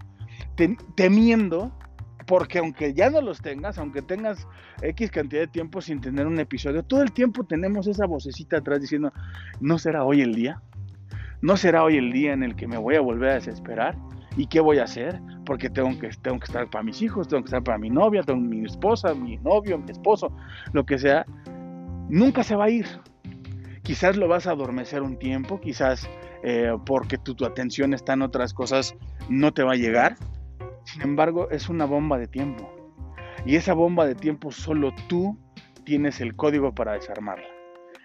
temiendo, 0.95 1.73
porque 2.27 2.59
aunque 2.59 2.95
ya 2.95 3.11
no 3.11 3.21
los 3.21 3.41
tengas, 3.41 3.79
aunque 3.79 4.03
tengas 4.03 4.47
X 4.83 5.11
cantidad 5.11 5.43
de 5.43 5.49
tiempo 5.49 5.81
sin 5.81 6.01
tener 6.01 6.27
un 6.27 6.39
episodio, 6.39 6.83
todo 6.83 7.03
el 7.03 7.13
tiempo 7.13 7.45
tenemos 7.45 7.87
esa 7.87 8.07
vocecita 8.07 8.59
atrás 8.59 8.81
diciendo, 8.81 9.13
¿no 9.61 9.79
será 9.79 10.05
hoy 10.05 10.21
el 10.21 10.35
día? 10.35 10.63
¿No 11.43 11.57
será 11.57 11.83
hoy 11.83 11.97
el 11.97 12.13
día 12.13 12.33
en 12.33 12.43
el 12.43 12.55
que 12.55 12.67
me 12.67 12.77
voy 12.77 12.97
a 12.97 13.01
volver 13.01 13.31
a 13.31 13.35
desesperar? 13.35 13.97
¿Y 14.37 14.47
qué 14.47 14.61
voy 14.61 14.79
a 14.79 14.85
hacer? 14.85 15.21
Porque 15.45 15.71
tengo 15.71 15.99
que, 15.99 16.11
tengo 16.23 16.39
que 16.39 16.45
estar 16.45 16.69
para 16.69 16.85
mis 16.85 17.03
hijos, 17.03 17.29
tengo 17.29 17.43
que 17.43 17.49
estar 17.49 17.65
para 17.65 17.79
mi 17.79 17.91
novia, 17.91 18.23
tengo 18.23 18.41
mi 18.41 18.65
esposa, 18.65 19.15
mi 19.15 19.37
novio, 19.39 19.79
mi 19.79 19.91
esposo, 19.91 20.35
lo 20.73 20.85
que 20.85 20.99
sea. 20.99 21.27
Nunca 22.09 22.43
se 22.45 22.55
va 22.55 22.67
a 22.67 22.71
ir. 22.71 22.87
Quizás 23.83 24.17
lo 24.17 24.29
vas 24.29 24.47
a 24.47 24.53
adormecer 24.53 25.03
un 25.03 25.19
tiempo, 25.19 25.61
quizás 25.61 26.09
eh, 26.43 26.73
porque 26.87 27.19
tu, 27.19 27.35
tu 27.35 27.45
atención 27.45 27.93
está 27.95 28.13
en 28.13 28.23
otras 28.23 28.55
cosas, 28.55 28.95
no 29.29 29.53
te 29.53 29.63
va 29.63 29.73
a 29.73 29.77
llegar, 29.77 30.17
sin 31.01 31.09
embargo, 31.13 31.49
es 31.51 31.71
una 31.71 31.87
bomba 31.87 32.19
de 32.19 32.27
tiempo. 32.27 32.71
Y 33.47 33.57
esa 33.57 33.73
bomba 33.73 34.05
de 34.05 34.15
tiempo 34.15 34.51
solo 34.51 34.93
tú 35.09 35.35
tienes 35.85 36.21
el 36.21 36.37
código 36.37 36.75
para 36.75 36.93
desarmarla. 36.93 37.47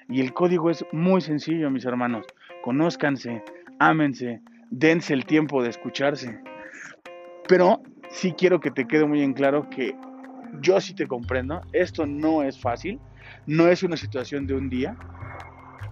Y 0.08 0.22
el 0.22 0.32
código 0.34 0.70
es 0.70 0.86
muy 0.94 1.20
sencillo, 1.20 1.70
mis 1.70 1.84
hermanos. 1.84 2.26
Conózcanse, 2.64 3.44
ámense, 3.80 4.40
dense 4.70 5.14
el 5.14 5.26
tiempo 5.26 5.62
de 5.62 5.72
escucharse. 5.72 6.40
Pero 7.50 7.82
sí 8.12 8.32
quiero 8.32 8.62
que 8.62 8.72
te 8.72 8.88
quede 8.88 9.06
muy 9.06 9.22
en 9.24 9.34
claro 9.34 9.70
que 9.70 9.94
yo 10.62 10.80
sí 10.80 10.96
te 10.96 11.06
comprendo. 11.06 11.64
Esto 11.74 12.06
no 12.06 12.44
es 12.44 12.58
fácil. 12.58 13.02
No 13.46 13.68
es 13.68 13.84
una 13.84 13.98
situación 13.98 14.48
de 14.48 14.54
un 14.54 14.70
día 14.70 14.96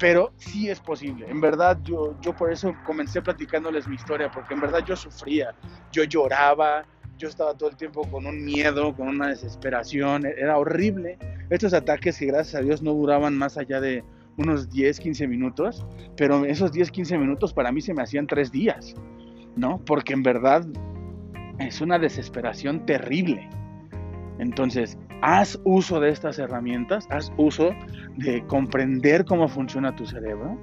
pero 0.04 0.34
sí 0.36 0.70
es 0.70 0.82
posible. 0.82 1.26
En 1.30 1.40
verdad, 1.40 1.80
yo, 1.82 2.14
yo 2.20 2.36
por 2.36 2.52
eso 2.52 2.76
comencé 2.86 3.22
platicándoles 3.22 3.88
mi 3.88 3.96
historia, 3.96 4.30
porque 4.30 4.54
en 4.54 4.60
verdad 4.60 4.84
yo 4.86 4.98
sufría, 4.98 5.56
yo 5.94 6.04
lloraba, 6.04 6.84
yo 7.18 7.30
estaba 7.30 7.54
todo 7.54 7.70
el 7.70 7.78
tiempo 7.78 8.02
con 8.12 8.26
un 8.26 8.44
miedo, 8.44 8.94
con 8.94 9.08
una 9.08 9.30
desesperación, 9.30 10.26
era 10.26 10.58
horrible. 10.58 11.18
Estos 11.50 11.74
ataques 11.74 12.18
que 12.18 12.26
gracias 12.26 12.56
a 12.56 12.66
Dios 12.66 12.82
no 12.82 12.92
duraban 12.92 13.38
más 13.38 13.58
allá 13.58 13.80
de 13.80 14.04
unos 14.36 14.70
10, 14.70 15.00
15 15.00 15.26
minutos, 15.26 15.86
pero 16.18 16.44
esos 16.44 16.74
10, 16.74 16.92
15 16.92 17.18
minutos 17.18 17.54
para 17.54 17.72
mí 17.72 17.80
se 17.80 17.94
me 17.94 18.04
hacían 18.04 18.28
tres 18.28 18.52
días, 18.52 18.96
¿no? 19.56 19.80
Porque 19.86 20.12
en 20.12 20.24
verdad 20.24 20.68
es 21.60 21.80
una 21.80 21.98
desesperación 21.98 22.86
terrible. 22.86 23.48
Entonces, 24.38 24.98
haz 25.24 25.58
uso 25.64 26.02
de 26.02 26.10
estas 26.10 26.38
herramientas, 26.38 27.08
haz 27.10 27.32
uso 27.38 27.74
de 28.18 28.46
comprender 28.48 29.24
cómo 29.24 29.48
funciona 29.48 29.96
tu 29.96 30.06
cerebro, 30.06 30.60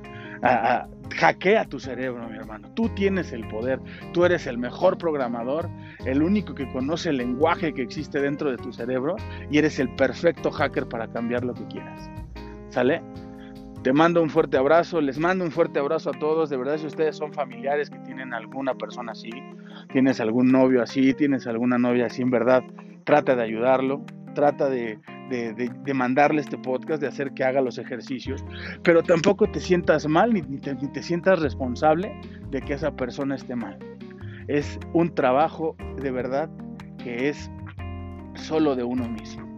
hackea 1.17 1.65
tu 1.65 1.81
cerebro, 1.81 2.29
mi 2.29 2.37
hermano. 2.37 2.69
Tú 2.75 2.91
tienes 2.91 3.33
el 3.33 3.49
poder. 3.49 3.81
Tú 4.13 4.27
eres 4.27 4.47
el 4.47 4.59
mejor 4.59 4.99
programador, 4.99 5.71
el 6.05 6.23
único 6.23 6.55
que 6.55 6.71
conoce 6.73 7.09
el 7.09 7.17
lenguaje 7.17 7.73
que 7.73 7.81
existe 7.81 8.21
dentro 8.21 8.51
de 8.51 8.59
tu 8.59 8.71
cerebro 8.71 9.17
y 9.51 9.57
eres 9.57 9.79
el 9.79 9.89
perfecto 9.95 10.51
hacker 10.51 10.87
para 10.87 11.09
cambiar 11.09 11.43
lo 11.43 11.55
que 11.55 11.67
quieras. 11.67 12.11
¿Sale? 12.69 13.03
Te 13.83 13.95
mando 13.95 14.23
un 14.23 14.29
fuerte 14.29 14.59
abrazo, 14.59 15.01
les 15.01 15.19
mando 15.19 15.43
un 15.43 15.53
fuerte 15.53 15.79
abrazo 15.79 16.11
a 16.11 16.19
todos. 16.19 16.51
De 16.51 16.59
verdad, 16.59 16.77
si 16.77 16.87
ustedes 16.87 17.17
son 17.17 17.33
familiares 17.33 17.89
que 17.89 17.99
tienen 18.01 18.35
alguna 18.35 18.75
persona 18.75 19.13
así, 19.13 19.31
tienes 19.91 20.21
algún 20.21 20.53
novio 20.53 20.83
así, 20.83 21.15
tienes 21.15 21.47
alguna 21.47 21.79
novia 21.79 22.07
así, 22.07 22.21
en 22.21 22.31
verdad, 22.31 22.63
trata 23.05 23.35
de 23.35 23.43
ayudarlo, 23.43 24.05
trata 24.35 24.69
de, 24.69 24.99
de, 25.31 25.95
mandarle 25.95 26.41
este 26.41 26.59
podcast, 26.59 27.01
de 27.01 27.09
hacer 27.09 27.33
que 27.33 27.45
haga 27.45 27.61
los 27.61 27.79
ejercicios, 27.79 28.45
pero 28.83 29.03
tampoco 29.03 29.51
te 29.51 29.61
sientas 29.61 30.07
mal 30.07 30.33
ni, 30.33 30.43
te, 30.43 30.75
ni 30.75 30.89
te 30.89 31.03
sientas 31.03 31.41
responsable 31.41 32.13
de 32.51 32.61
que 32.61 32.75
esa 32.75 32.95
persona 32.97 33.37
esté 33.37 33.55
mal. 33.55 33.79
Es 34.49 34.79
un 34.93 35.15
trabajo 35.15 35.77
de 36.03 36.11
verdad 36.11 36.51
que 36.99 37.29
es 37.29 37.51
solo 38.35 38.75
de 38.75 38.85
uno 38.85 39.09
mismo. 39.09 39.49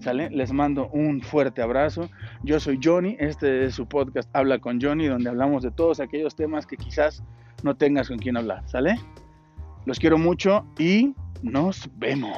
¿Sale? 0.00 0.30
Les 0.30 0.52
mando 0.52 0.88
un 0.92 1.20
fuerte 1.20 1.62
abrazo. 1.62 2.08
Yo 2.44 2.60
soy 2.60 2.78
Johnny, 2.82 3.16
este 3.18 3.64
es 3.64 3.74
su 3.74 3.86
podcast 3.86 4.28
Habla 4.36 4.60
con 4.60 4.80
Johnny, 4.80 5.06
donde 5.06 5.30
hablamos 5.30 5.64
de 5.64 5.72
todos 5.72 5.98
aquellos 5.98 6.36
temas 6.36 6.64
que 6.64 6.76
quizás 6.76 7.24
no 7.64 7.74
tengas 7.74 8.08
con 8.08 8.18
quien 8.18 8.36
hablar. 8.36 8.62
¿Sale? 8.68 8.96
Los 9.84 9.98
quiero 9.98 10.18
mucho 10.18 10.64
y 10.78 11.14
nos 11.42 11.90
vemos. 11.96 12.36